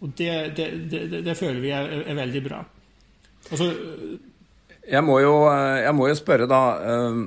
Og 0.02 0.14
det, 0.18 0.34
det, 0.58 0.68
det, 0.90 1.22
det 1.26 1.38
føler 1.38 1.62
vi 1.62 1.74
er, 1.78 1.92
er 2.02 2.18
veldig 2.18 2.42
bra. 2.48 2.64
Altså, 3.52 3.68
jeg, 4.88 5.04
må 5.06 5.20
jo, 5.22 5.36
jeg 5.52 5.94
må 5.98 6.10
jo 6.10 6.18
spørre, 6.18 6.50
da. 6.50 6.64
Eh, 6.82 7.22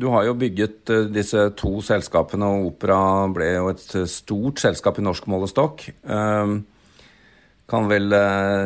du 0.00 0.08
har 0.14 0.26
jo 0.26 0.36
bygget 0.40 0.90
eh, 0.90 1.06
disse 1.12 1.46
to 1.60 1.78
selskapene, 1.84 2.48
og 2.50 2.72
Opera 2.72 3.00
ble 3.32 3.52
jo 3.54 3.70
et 3.72 3.86
stort 4.10 4.62
selskap 4.62 4.98
i 4.98 5.06
norsk 5.06 5.30
målestokk. 5.30 5.86
Eh, 6.02 6.54
kan 7.70 7.86
vel 7.86 8.10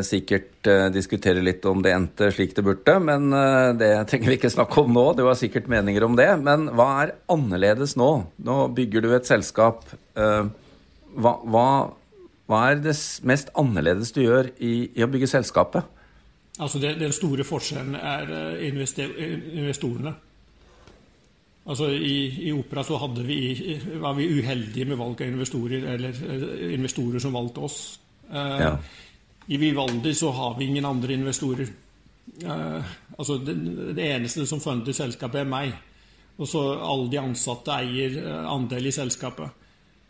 sikkert 0.00 0.64
diskutere 0.94 1.42
litt 1.44 1.66
om 1.68 1.82
det 1.84 1.90
endte 1.92 2.30
slik 2.32 2.54
det 2.56 2.62
burde, 2.64 2.94
men 3.04 3.26
det 3.76 3.90
trenger 4.08 4.32
vi 4.32 4.38
ikke 4.38 4.48
snakke 4.48 4.80
om 4.80 4.94
nå. 4.96 5.02
Du 5.18 5.26
har 5.26 5.36
sikkert 5.36 5.68
meninger 5.68 6.06
om 6.06 6.16
det. 6.16 6.30
Men 6.40 6.70
hva 6.72 6.86
er 7.02 7.12
annerledes 7.28 7.98
nå? 8.00 8.08
Nå 8.48 8.56
bygger 8.72 9.04
du 9.04 9.10
et 9.12 9.28
selskap. 9.28 9.84
Hva, 10.16 11.34
hva 11.44 11.66
hva 12.50 12.60
er 12.70 12.80
det 12.84 12.94
mest 13.24 13.52
annerledes 13.56 14.12
du 14.12 14.20
gjør 14.24 14.50
i, 14.60 14.74
i 14.92 15.04
å 15.04 15.08
bygge 15.10 15.30
selskapet? 15.30 15.86
Altså 16.60 16.78
det, 16.78 16.94
Den 17.00 17.12
store 17.12 17.46
forskjellen 17.46 17.96
er 17.98 18.30
eh, 18.30 18.66
investorene. 18.68 20.12
Altså 21.64 21.88
I, 21.96 22.16
i 22.44 22.52
Opera 22.52 22.84
så 22.84 22.98
vi, 23.24 23.78
var 24.00 24.12
vi 24.14 24.28
uheldige 24.28 24.84
med 24.84 25.00
valg 25.00 25.22
av 25.22 25.28
investorer, 25.28 25.86
eller 25.94 26.10
eh, 26.10 26.74
investorer 26.74 27.18
som 27.18 27.32
valgte 27.32 27.64
oss. 27.64 27.78
Eh, 28.30 28.60
ja. 28.60 28.76
I 29.46 29.56
Vivaldi 29.56 30.14
så 30.14 30.30
har 30.30 30.58
vi 30.58 30.68
ingen 30.68 30.84
andre 30.84 31.14
investorer. 31.14 31.68
Eh, 32.44 32.94
altså 33.18 33.38
det, 33.38 33.54
det, 33.96 34.04
eneste 34.04 34.46
som 34.46 34.60
funder 34.60 34.92
selskapet, 34.92 35.40
er 35.40 35.48
meg. 35.48 35.74
Og 36.36 36.48
så 36.48 36.62
alle 36.76 37.10
de 37.10 37.20
ansatte 37.20 37.72
eier 37.80 38.20
eh, 38.20 38.46
andel 38.52 38.90
i 38.90 38.94
selskapet. 38.94 39.63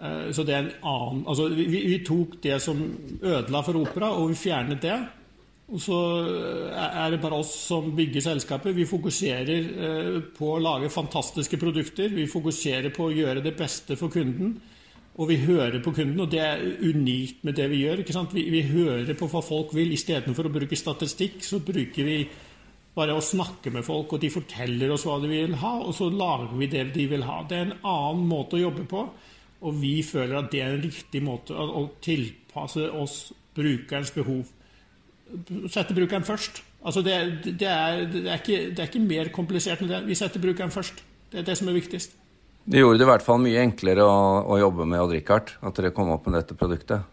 Eh, 0.05 0.31
så 0.37 0.45
det 0.45 0.55
er 0.55 0.65
en 0.65 0.73
annen 0.91 1.27
altså, 1.31 1.49
vi, 1.55 1.67
vi, 1.73 1.99
tok 2.05 2.39
det 2.45 2.59
som 2.63 2.81
ødela 3.23 3.63
for 3.65 3.81
opera, 3.81 4.13
og 4.19 4.33
vi 4.33 4.41
fjernet 4.45 4.83
det. 4.85 4.99
Og 5.73 5.81
så 5.81 5.99
eh, 6.29 7.01
er 7.05 7.15
det 7.15 7.23
bare 7.23 7.41
oss 7.41 7.55
som 7.71 7.89
bygger 7.97 8.27
selskapet. 8.27 8.77
Vi 8.77 8.89
fokuserer 8.89 9.51
eh, 9.89 10.21
på 10.37 10.55
å 10.55 10.63
lage 10.63 10.93
fantastiske 10.93 11.61
produkter. 11.61 12.13
Vi 12.13 12.29
fokuserer 12.31 12.93
på 12.95 13.09
å 13.09 13.15
gjøre 13.15 13.45
det 13.45 13.57
beste 13.59 13.97
for 14.01 14.13
kunden. 14.13 14.59
Og 15.15 15.29
vi 15.31 15.37
hører 15.45 15.79
på 15.79 15.93
kunden, 15.95 16.19
og 16.25 16.33
det 16.33 16.41
er 16.43 16.63
unikt 16.83 17.45
med 17.47 17.55
det 17.55 17.69
vi 17.71 17.85
gjør. 17.85 18.03
Vi, 18.33 18.49
vi, 18.51 18.65
hører 18.67 19.15
på 19.15 19.29
hva 19.31 19.45
folk 19.47 19.71
vil. 19.77 19.95
Istedenfor 19.95 20.49
å 20.49 20.53
bruke 20.57 20.77
statistikk, 20.77 21.39
så 21.47 21.63
bruker 21.63 22.09
vi 22.09 22.17
bare 22.95 23.15
å 23.15 23.23
snakke 23.23 23.71
med 23.75 23.87
folk, 23.87 24.13
og 24.15 24.23
de 24.23 24.31
forteller 24.31 24.91
oss 24.95 25.07
hva 25.07 25.21
de 25.23 25.31
vil 25.31 25.55
ha, 25.63 25.77
og 25.83 25.95
så 25.95 26.11
lager 26.11 26.53
vi 26.59 26.69
det 26.71 26.89
de 26.95 27.07
vil 27.11 27.25
ha. 27.27 27.41
Det 27.47 27.57
er 27.57 27.69
en 27.69 27.79
annen 27.81 28.27
måte 28.31 28.59
å 28.59 28.65
jobbe 28.67 28.87
på. 28.91 29.07
Og 29.65 29.79
vi 29.81 29.95
føler 30.05 30.37
at 30.39 30.51
det 30.53 30.61
er 30.61 30.75
en 30.75 30.85
riktig 30.85 31.23
måte 31.25 31.57
å 31.57 31.87
tilpasse 32.05 32.91
oss 32.93 33.17
brukerens 33.57 34.13
behov. 34.15 34.45
Sette 35.73 35.97
brukeren 35.97 36.27
først. 36.27 36.61
Altså 36.85 37.01
det, 37.05 37.15
det, 37.47 37.69
er, 37.71 38.05
det, 38.13 38.27
er 38.29 38.43
ikke, 38.43 38.59
det, 38.69 38.83
er, 38.83 38.91
ikke, 38.91 39.07
mer 39.07 39.31
komplisert 39.33 39.81
enn 39.81 39.89
det. 39.89 40.03
Vi 40.09 40.19
setter 40.19 40.43
brukeren 40.43 40.75
først. 40.75 41.01
Det 41.33 41.41
er 41.41 41.49
det 41.49 41.57
som 41.57 41.71
er 41.73 41.79
viktigst. 41.79 42.13
Det 42.65 42.81
gjorde 42.81 43.01
det 43.01 43.07
i 43.07 43.09
hvert 43.09 43.25
fall 43.25 43.41
mye 43.45 43.63
enklere 43.65 44.05
å, 44.05 44.19
å 44.53 44.61
jobbe 44.61 44.87
med 44.89 45.01
Odd 45.01 45.17
Rikard, 45.17 45.57
at 45.65 45.81
dere 45.81 45.93
kom 45.97 46.13
opp 46.13 46.29
med 46.29 46.41
dette 46.43 46.57
produktet. 46.59 47.11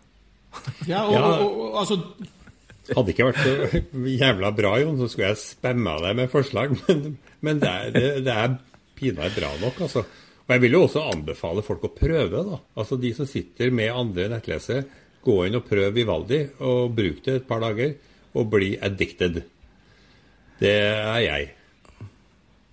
Ja, 0.92 1.06
og, 1.08 1.16
og, 1.16 1.52
og 1.72 1.76
altså 1.80 1.98
hadde 2.92 3.06
det 3.08 3.14
ikke 3.14 3.28
vært 3.30 3.44
så 3.46 3.82
jævla 4.20 4.52
bra, 4.56 4.72
Jon, 4.82 4.98
så 5.00 5.08
skulle 5.12 5.30
jeg 5.32 5.40
spamma 5.40 5.96
deg 6.04 6.18
med 6.20 6.32
forslag. 6.32 6.74
Men, 6.88 7.16
men 7.42 7.62
det, 7.62 7.70
er, 7.70 7.94
det, 7.96 8.10
det 8.26 8.34
er 8.38 8.58
pinadø 9.00 9.32
bra 9.40 9.48
nok, 9.62 9.80
altså. 9.88 10.04
Og 10.52 10.56
Jeg 10.58 10.66
vil 10.66 10.74
jo 10.76 10.80
også 10.84 11.06
anbefale 11.08 11.62
folk 11.64 11.86
å 11.88 11.94
prøve. 11.96 12.42
da. 12.44 12.58
Altså 12.76 12.98
De 13.00 13.14
som 13.16 13.26
sitter 13.26 13.72
med 13.72 13.88
andre 13.96 14.28
nettlesere, 14.28 14.84
gå 15.24 15.46
inn 15.48 15.56
og 15.56 15.64
prøv 15.64 15.94
Vivaldi, 15.96 16.42
og 16.60 16.92
bruk 16.92 17.24
det 17.24 17.36
et 17.38 17.48
par 17.48 17.62
dager, 17.64 17.94
og 18.36 18.50
bli 18.52 18.76
addicted. 18.76 19.46
Det 20.60 20.76
er 20.76 21.22
jeg. 21.24 21.48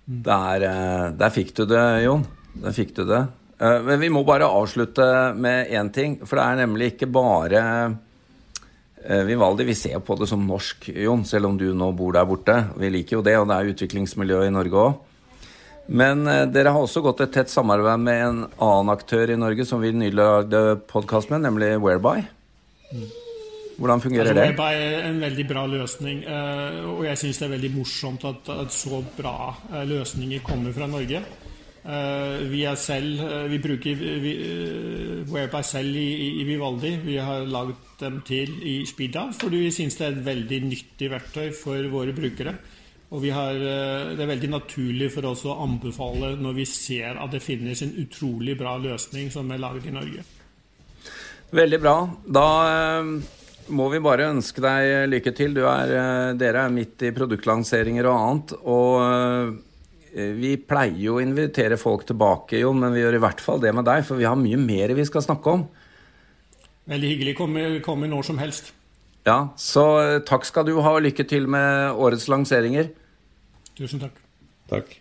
Der, 0.05 0.61
eh, 0.61 1.11
der 1.15 1.29
fikk 1.31 1.55
du 1.55 1.65
det, 1.65 2.03
Jon. 2.03 2.27
Der 2.53 2.75
fikk 2.75 2.93
du 2.95 3.05
det. 3.05 3.27
Eh, 3.61 3.79
men 3.87 3.99
vi 4.01 4.09
må 4.09 4.25
bare 4.25 4.43
avslutte 4.43 5.33
med 5.37 5.71
én 5.71 5.93
ting, 5.93 6.19
for 6.25 6.35
det 6.35 6.43
er 6.43 6.65
nemlig 6.67 6.93
ikke 6.97 7.07
bare 7.07 7.95
eh, 9.05 9.23
Vivaldi, 9.23 9.63
vi 9.63 9.73
ser 9.73 9.99
på 10.03 10.19
det 10.19 10.27
som 10.27 10.43
norsk, 10.43 10.89
Jon, 10.89 11.23
selv 11.23 11.45
om 11.45 11.57
du 11.57 11.71
nå 11.73 11.93
bor 11.95 12.11
der 12.11 12.27
borte. 12.27 12.73
Vi 12.75 12.89
liker 12.89 13.21
jo 13.21 13.23
det, 13.23 13.37
og 13.39 13.47
det 13.47 13.55
er 13.55 13.71
utviklingsmiljø 13.71 14.43
i 14.49 14.51
Norge 14.51 14.83
òg. 14.83 15.08
Men 15.89 16.27
eh, 16.27 16.45
dere 16.53 16.73
har 16.73 16.85
også 16.85 17.01
gått 17.01 17.23
et 17.25 17.31
tett 17.33 17.49
samarbeid 17.49 18.03
med 18.03 18.21
en 18.21 18.43
annen 18.61 18.93
aktør 18.93 19.33
i 19.33 19.39
Norge 19.39 19.65
som 19.65 19.81
vi 19.81 19.89
nylig 19.89 20.19
lagde 20.21 20.61
podkast 20.89 21.31
med, 21.33 21.41
nemlig 21.47 21.73
Whereby. 21.81 22.21
Hvordan 23.79 24.03
fungerer 24.03 24.29
altså, 24.29 24.37
det? 24.37 24.45
Whereby 24.51 24.83
er 24.85 25.07
en 25.09 25.21
veldig 25.23 25.45
bra 25.49 25.65
løsning. 25.71 26.23
Eh, 26.29 26.79
og 26.93 27.03
jeg 27.07 27.21
syns 27.23 27.41
det 27.41 27.47
er 27.47 27.55
veldig 27.55 27.75
morsomt 27.79 28.25
at, 28.29 28.51
at 28.67 28.75
så 28.75 29.01
bra 29.17 29.37
eh, 29.71 29.85
løsninger 29.89 30.45
kommer 30.45 30.75
fra 30.77 30.89
Norge. 30.89 31.23
Vi 31.79 32.59
er 32.67 32.75
selv 32.75 33.21
Vi 33.49 33.57
bruker 33.63 33.95
vi, 33.97 34.31
Whereby 35.31 35.61
selv 35.63 35.95
i, 35.97 36.41
i, 36.41 36.43
Vivaldi. 36.45 36.91
Vi 37.01 37.15
har 37.17 37.47
lagd 37.49 37.79
dem 38.01 38.19
til 38.27 38.51
i 38.67 38.73
Spida 38.85 39.23
fordi 39.33 39.61
vi 39.63 39.71
syns 39.73 39.95
det 39.97 40.05
er 40.05 40.11
et 40.11 40.25
veldig 40.27 40.59
nyttig 40.67 41.09
verktøy 41.09 41.47
for 41.55 41.87
våre 41.89 42.13
brukere. 42.13 42.53
Og 43.09 43.25
har, 43.33 43.55
eh, 43.55 44.15
Det 44.15 44.21
er 44.21 44.35
veldig 44.35 44.49
naturlig 44.49 45.11
for 45.11 45.25
oss 45.25 45.43
å 45.45 45.57
anbefale 45.63 46.35
når 46.37 46.53
vi 46.53 46.65
ser 46.65 47.17
at 47.17 47.31
det 47.31 47.41
finnes 47.41 47.81
en 47.81 47.95
utrolig 47.97 48.57
bra 48.57 48.77
løsning 48.77 49.31
som 49.31 49.49
er 49.51 49.57
laget 49.57 49.87
i 49.87 49.95
Norge. 49.95 50.23
Veldig 51.51 51.79
bra. 51.81 51.95
Da 52.29 52.45
eh, 52.69 53.09
må 53.69 53.89
vi 53.89 53.99
bare 53.99 54.29
ønske 54.29 54.61
deg 54.61 55.09
lykke 55.09 55.33
til. 55.33 55.57
Er, 55.57 55.89
eh, 55.89 56.33
dere 56.37 56.67
er 56.67 56.69
midt 56.69 57.01
i 57.01 57.11
produktlanseringer 57.11 58.05
og 58.05 58.19
annet. 58.19 58.53
Og 58.69 59.65
vi 60.09 60.55
pleier 60.57 60.97
jo 60.97 61.17
å 61.17 61.21
invitere 61.21 61.77
folk 61.77 62.05
tilbake, 62.05 62.57
Jon, 62.59 62.79
men 62.79 62.93
vi 62.93 63.01
gjør 63.01 63.17
i 63.17 63.25
hvert 63.25 63.41
fall 63.41 63.59
det 63.61 63.73
med 63.73 63.85
deg, 63.85 64.01
for 64.05 64.17
vi 64.17 64.25
har 64.25 64.37
mye 64.37 64.57
mer 64.57 64.93
vi 64.97 65.05
skal 65.05 65.21
snakke 65.21 65.53
om. 65.53 65.67
Veldig 66.89 67.09
hyggelig. 67.13 67.35
Kommer, 67.37 67.79
kommer 67.85 68.09
når 68.09 68.25
som 68.25 68.41
helst. 68.41 68.73
Ja, 69.29 69.37
så 69.59 69.83
takk 70.25 70.47
skal 70.47 70.65
du 70.65 70.79
ha, 70.81 70.95
og 70.97 71.03
lykke 71.05 71.25
til 71.29 71.45
med 71.51 71.93
årets 71.93 72.25
lanseringer. 72.31 72.89
Tusen 73.77 74.01
takk. 74.01 74.17
Takk. 74.71 74.95